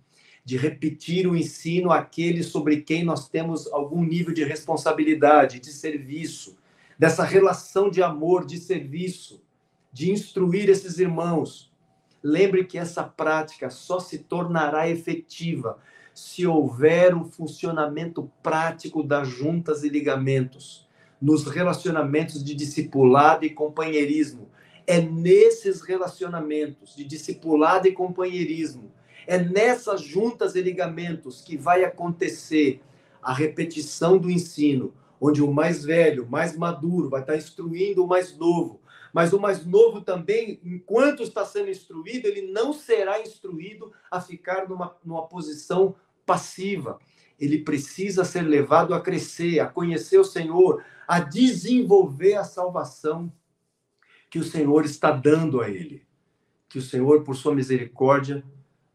de 0.44 0.56
repetir 0.56 1.28
o 1.28 1.36
ensino 1.36 1.92
àqueles 1.92 2.46
sobre 2.46 2.80
quem 2.80 3.04
nós 3.04 3.28
temos 3.28 3.72
algum 3.72 4.02
nível 4.02 4.34
de 4.34 4.42
responsabilidade, 4.42 5.60
de 5.60 5.72
serviço, 5.72 6.58
dessa 6.98 7.22
relação 7.22 7.88
de 7.88 8.02
amor, 8.02 8.44
de 8.44 8.58
serviço, 8.58 9.40
de 9.92 10.10
instruir 10.10 10.68
esses 10.68 10.98
irmãos. 10.98 11.72
Lembre 12.20 12.64
que 12.64 12.76
essa 12.76 13.04
prática 13.04 13.70
só 13.70 14.00
se 14.00 14.18
tornará 14.18 14.88
efetiva 14.88 15.78
se 16.12 16.44
houver 16.44 17.14
um 17.14 17.24
funcionamento 17.24 18.28
prático 18.42 19.00
das 19.00 19.28
juntas 19.28 19.84
e 19.84 19.88
ligamentos, 19.88 20.83
nos 21.20 21.44
relacionamentos 21.44 22.42
de 22.42 22.54
discipulado 22.54 23.44
e 23.44 23.50
companheirismo. 23.50 24.50
É 24.86 25.00
nesses 25.00 25.80
relacionamentos 25.80 26.94
de 26.94 27.04
discipulado 27.04 27.88
e 27.88 27.92
companheirismo, 27.92 28.92
é 29.26 29.38
nessas 29.38 30.02
juntas 30.02 30.54
e 30.54 30.60
ligamentos 30.60 31.40
que 31.40 31.56
vai 31.56 31.84
acontecer 31.84 32.82
a 33.22 33.32
repetição 33.32 34.18
do 34.18 34.30
ensino, 34.30 34.92
onde 35.18 35.42
o 35.42 35.50
mais 35.50 35.84
velho, 35.84 36.28
mais 36.28 36.54
maduro, 36.56 37.08
vai 37.08 37.22
estar 37.22 37.36
instruindo 37.36 38.04
o 38.04 38.06
mais 38.06 38.36
novo. 38.36 38.80
Mas 39.14 39.32
o 39.32 39.40
mais 39.40 39.64
novo 39.64 40.00
também, 40.00 40.60
enquanto 40.64 41.22
está 41.22 41.46
sendo 41.46 41.70
instruído, 41.70 42.26
ele 42.26 42.42
não 42.52 42.72
será 42.72 43.20
instruído 43.20 43.92
a 44.10 44.20
ficar 44.20 44.68
numa, 44.68 44.94
numa 45.04 45.26
posição 45.26 45.94
passiva. 46.26 46.98
Ele 47.40 47.58
precisa 47.58 48.24
ser 48.24 48.42
levado 48.42 48.92
a 48.92 49.00
crescer, 49.00 49.60
a 49.60 49.66
conhecer 49.66 50.18
o 50.18 50.24
Senhor, 50.24 50.82
a 51.06 51.20
desenvolver 51.20 52.34
a 52.34 52.44
salvação 52.44 53.32
que 54.30 54.38
o 54.38 54.44
Senhor 54.44 54.84
está 54.84 55.10
dando 55.10 55.60
a 55.60 55.68
ele. 55.68 56.02
Que 56.68 56.78
o 56.78 56.82
Senhor, 56.82 57.22
por 57.22 57.36
sua 57.36 57.54
misericórdia, 57.54 58.44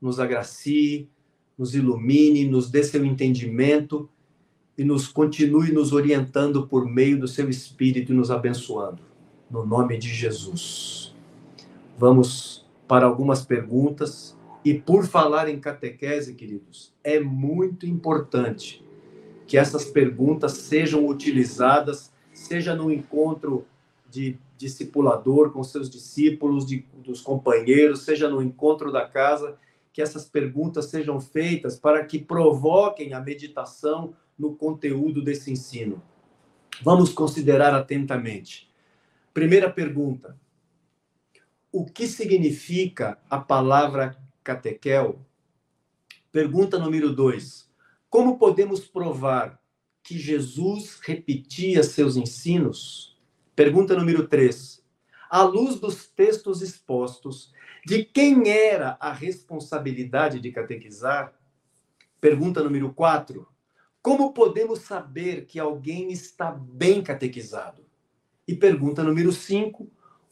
nos 0.01 0.19
agracie, 0.19 1.09
nos 1.57 1.75
ilumine, 1.75 2.45
nos 2.45 2.69
dê 2.69 2.83
seu 2.83 3.05
entendimento 3.05 4.09
e 4.77 4.83
nos 4.83 5.07
continue 5.07 5.71
nos 5.71 5.93
orientando 5.93 6.67
por 6.67 6.85
meio 6.85 7.19
do 7.19 7.27
seu 7.27 7.49
Espírito 7.49 8.11
e 8.11 8.15
nos 8.15 8.31
abençoando. 8.31 9.01
No 9.49 9.65
nome 9.65 9.97
de 9.97 10.07
Jesus. 10.07 11.15
Vamos 11.97 12.65
para 12.87 13.05
algumas 13.05 13.45
perguntas. 13.45 14.37
E 14.63 14.73
por 14.73 15.05
falar 15.05 15.47
em 15.47 15.59
catequese, 15.59 16.33
queridos, 16.33 16.93
é 17.03 17.19
muito 17.19 17.85
importante 17.85 18.83
que 19.49 19.57
essas 19.57 19.83
perguntas 19.83 20.51
sejam 20.51 21.07
utilizadas, 21.07 22.13
seja 22.31 22.75
no 22.75 22.91
encontro 22.91 23.65
de 24.07 24.37
discipulador 24.55 25.51
com 25.51 25.63
seus 25.63 25.89
discípulos, 25.89 26.67
de, 26.67 26.85
dos 27.03 27.19
companheiros, 27.19 28.03
seja 28.03 28.29
no 28.29 28.43
encontro 28.43 28.91
da 28.91 29.07
casa, 29.07 29.57
que 29.91 30.03
essas 30.03 30.29
perguntas 30.29 30.85
sejam 30.85 31.19
feitas 31.19 31.79
para 31.79 32.05
que 32.05 32.19
provoquem 32.19 33.15
a 33.15 33.19
meditação 33.19 34.13
no 34.37 34.55
conteúdo 34.55 35.19
desse 35.19 35.51
ensino. 35.51 35.99
Vamos 36.83 37.11
considerar 37.11 37.73
atentamente. 37.73 38.69
Primeira 39.33 39.67
pergunta: 39.67 40.37
o 41.71 41.85
que 41.85 42.05
significa 42.05 43.17
a 43.27 43.39
palavra 43.39 44.15
catequel? 44.43 45.19
Pergunta 46.31 46.77
número 46.77 47.11
dois: 47.11 47.68
como 48.09 48.37
podemos 48.37 48.81
provar 48.87 49.61
que 50.03 50.17
Jesus 50.17 50.99
repetia 51.01 51.83
seus 51.83 52.17
ensinos? 52.17 53.17
Pergunta 53.55 53.95
número 53.95 54.27
três: 54.27 54.83
à 55.29 55.43
luz 55.43 55.79
dos 55.79 56.07
textos 56.07 56.61
expostos, 56.61 57.53
de 57.85 58.03
quem 58.03 58.49
era 58.49 58.97
a 58.99 59.13
responsabilidade 59.13 60.39
de 60.39 60.51
catequizar? 60.51 61.33
Pergunta 62.19 62.63
número 62.63 62.91
quatro: 62.93 63.47
como 64.01 64.33
podemos 64.33 64.79
saber 64.79 65.45
que 65.45 65.59
alguém 65.59 66.11
está 66.11 66.51
bem 66.51 67.03
catequizado? 67.03 67.85
E 68.47 68.55
pergunta 68.55 69.03
número 69.03 69.31
cinco: 69.31 69.87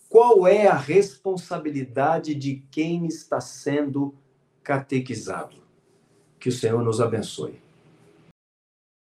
qual 0.09 0.47
é 0.47 0.67
a 0.67 0.75
responsabilidade 0.75 2.33
de 2.33 2.63
quem 2.71 3.05
está 3.05 3.39
sendo 3.39 4.15
catequizado? 4.63 5.57
Que 6.39 6.49
o 6.49 6.51
Senhor 6.51 6.83
nos 6.83 6.99
abençoe. 6.99 7.66